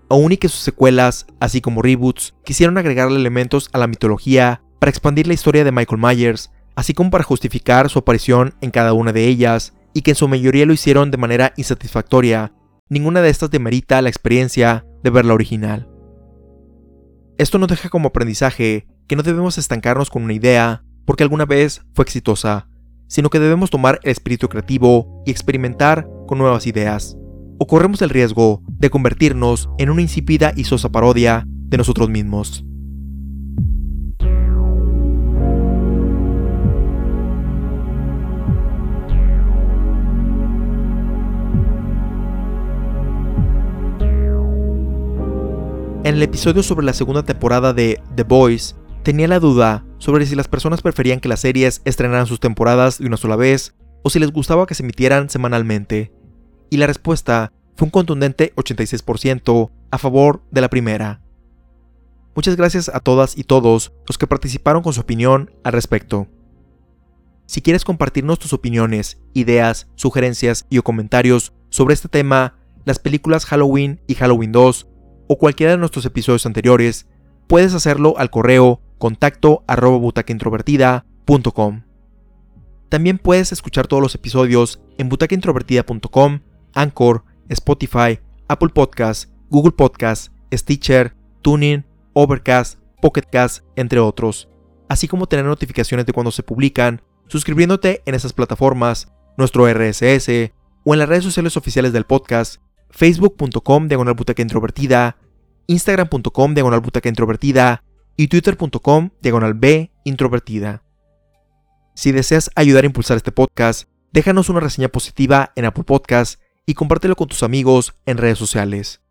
Aún 0.09 0.33
y 0.33 0.37
que 0.37 0.49
sus 0.49 0.59
secuelas, 0.59 1.25
así 1.39 1.61
como 1.61 1.81
reboots, 1.81 2.35
quisieron 2.43 2.77
agregarle 2.77 3.17
elementos 3.17 3.69
a 3.71 3.77
la 3.77 3.87
mitología 3.87 4.61
para 4.79 4.89
expandir 4.89 5.25
la 5.25 5.33
historia 5.33 5.63
de 5.63 5.71
Michael 5.71 6.01
Myers, 6.01 6.51
así 6.75 6.93
como 6.93 7.11
para 7.11 7.23
justificar 7.23 7.89
su 7.89 7.99
aparición 7.99 8.55
en 8.59 8.71
cada 8.71 8.91
una 8.91 9.13
de 9.13 9.25
ellas, 9.25 9.73
y 9.95 10.01
que 10.01 10.11
en 10.11 10.15
su 10.15 10.27
mayoría 10.27 10.65
lo 10.65 10.73
hicieron 10.73 11.09
de 11.09 11.17
manera 11.17 11.53
insatisfactoria, 11.55 12.53
ninguna 12.89 13.21
de 13.21 13.29
estas 13.29 13.49
demerita 13.49 14.01
la 14.01 14.09
experiencia 14.09 14.85
de 15.01 15.09
ver 15.09 15.23
la 15.25 15.33
original. 15.33 15.89
Esto 17.37 17.57
nos 17.57 17.69
deja 17.69 17.89
como 17.89 18.09
aprendizaje 18.09 18.87
que 19.07 19.15
no 19.15 19.23
debemos 19.23 19.57
estancarnos 19.57 20.09
con 20.09 20.23
una 20.23 20.33
idea 20.33 20.83
porque 21.05 21.23
alguna 21.23 21.45
vez 21.45 21.81
fue 21.93 22.03
exitosa, 22.03 22.67
sino 23.07 23.29
que 23.29 23.39
debemos 23.39 23.69
tomar 23.69 23.99
el 24.03 24.11
espíritu 24.11 24.49
creativo 24.49 25.23
y 25.25 25.31
experimentar 25.31 26.09
con 26.27 26.39
nuevas 26.39 26.67
ideas, 26.67 27.15
o 27.57 27.65
corremos 27.65 28.01
el 28.01 28.09
riesgo 28.09 28.63
de 28.67 28.89
convertirnos 28.89 29.69
en 29.77 29.89
una 29.89 30.01
insípida 30.01 30.51
y 30.57 30.65
sosa 30.65 30.89
parodia 30.91 31.45
de 31.47 31.77
nosotros 31.77 32.09
mismos. 32.09 32.65
En 46.05 46.13
el 46.13 46.21
episodio 46.21 46.61
sobre 46.61 46.85
la 46.85 46.93
segunda 46.93 47.23
temporada 47.23 47.73
de 47.73 47.99
The 48.15 48.21
Boys, 48.21 48.75
tenía 49.01 49.27
la 49.27 49.39
duda 49.39 49.83
sobre 49.97 50.27
si 50.27 50.35
las 50.35 50.47
personas 50.47 50.83
preferían 50.83 51.19
que 51.19 51.27
las 51.27 51.39
series 51.39 51.81
estrenaran 51.83 52.27
sus 52.27 52.39
temporadas 52.39 52.99
de 52.99 53.07
una 53.07 53.17
sola 53.17 53.35
vez 53.35 53.73
o 54.03 54.11
si 54.11 54.19
les 54.19 54.31
gustaba 54.31 54.67
que 54.67 54.75
se 54.75 54.83
emitieran 54.83 55.31
semanalmente. 55.31 56.13
Y 56.69 56.77
la 56.77 56.85
respuesta 56.85 57.53
fue 57.75 57.87
un 57.87 57.89
contundente 57.89 58.53
86% 58.55 59.71
a 59.89 59.97
favor 59.97 60.43
de 60.51 60.61
la 60.61 60.69
primera. 60.69 61.23
Muchas 62.35 62.55
gracias 62.55 62.87
a 62.89 62.99
todas 62.99 63.35
y 63.35 63.43
todos 63.43 63.91
los 64.07 64.19
que 64.19 64.27
participaron 64.27 64.83
con 64.83 64.93
su 64.93 65.01
opinión 65.01 65.55
al 65.63 65.73
respecto. 65.73 66.27
Si 67.47 67.63
quieres 67.63 67.83
compartirnos 67.83 68.37
tus 68.37 68.53
opiniones, 68.53 69.17
ideas, 69.33 69.87
sugerencias 69.95 70.67
y 70.69 70.77
o 70.77 70.83
comentarios 70.83 71.51
sobre 71.69 71.95
este 71.95 72.09
tema, 72.09 72.59
las 72.85 72.99
películas 72.99 73.47
Halloween 73.47 74.01
y 74.05 74.13
Halloween 74.13 74.51
2 74.51 74.87
o 75.27 75.37
cualquiera 75.37 75.73
de 75.73 75.77
nuestros 75.77 76.05
episodios 76.05 76.45
anteriores, 76.45 77.07
puedes 77.47 77.73
hacerlo 77.73 78.15
al 78.17 78.29
correo 78.29 78.81
contacto 78.97 79.63
arroba 79.67 80.11
También 82.89 83.17
puedes 83.17 83.51
escuchar 83.51 83.87
todos 83.87 84.01
los 84.01 84.15
episodios 84.15 84.81
en 84.97 85.09
butacaintrovertida.com, 85.09 86.39
Anchor, 86.73 87.23
Spotify, 87.49 88.19
Apple 88.47 88.69
Podcasts, 88.69 89.31
Google 89.49 89.73
Podcasts, 89.73 90.31
Stitcher, 90.53 91.15
Tuning, 91.41 91.85
Overcast, 92.13 92.79
Pocketcast, 93.01 93.63
entre 93.75 93.99
otros, 93.99 94.49
así 94.89 95.07
como 95.07 95.27
tener 95.27 95.45
notificaciones 95.45 96.05
de 96.05 96.13
cuando 96.13 96.31
se 96.31 96.43
publican, 96.43 97.01
suscribiéndote 97.27 98.01
en 98.05 98.15
esas 98.15 98.33
plataformas, 98.33 99.11
nuestro 99.37 99.67
RSS 99.67 100.51
o 100.83 100.93
en 100.93 100.99
las 100.99 101.09
redes 101.09 101.23
sociales 101.23 101.57
oficiales 101.57 101.93
del 101.93 102.05
podcast 102.05 102.61
facebook.com 102.95 103.89
diagonal 103.89 104.13
butaca 104.13 104.41
introvertida, 104.41 105.17
instagram.com 105.67 106.53
diagonal 106.53 106.79
butaca 106.79 107.09
introvertida 107.09 107.83
y 108.15 108.27
twitter.com 108.27 109.09
diagonal 109.21 109.53
b 109.53 109.91
introvertida. 110.05 110.81
Si 111.93 112.13
deseas 112.13 112.49
ayudar 112.55 112.85
a 112.85 112.87
impulsar 112.87 113.17
este 113.17 113.33
podcast, 113.33 113.89
déjanos 114.13 114.47
una 114.47 114.61
reseña 114.61 114.87
positiva 114.87 115.51
en 115.55 115.65
Apple 115.65 115.83
Podcast 115.83 116.39
y 116.65 116.73
compártelo 116.73 117.17
con 117.17 117.27
tus 117.27 117.43
amigos 117.43 117.95
en 118.05 118.17
redes 118.17 118.37
sociales. 118.37 119.01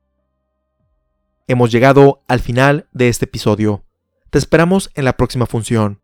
Hemos 1.46 1.70
llegado 1.70 2.22
al 2.26 2.40
final 2.40 2.88
de 2.92 3.10
este 3.10 3.26
episodio. 3.26 3.84
Te 4.30 4.38
esperamos 4.38 4.90
en 4.94 5.04
la 5.04 5.18
próxima 5.18 5.44
función, 5.44 6.00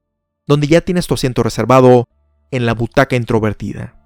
donde 0.47 0.67
ya 0.67 0.83
tienes 0.83 1.07
tu 1.07 1.15
asiento 1.15 1.43
reservado 1.43 2.07
en 2.51 2.67
la 2.67 2.75
butaca 2.75 3.17
introvertida. 3.17 4.00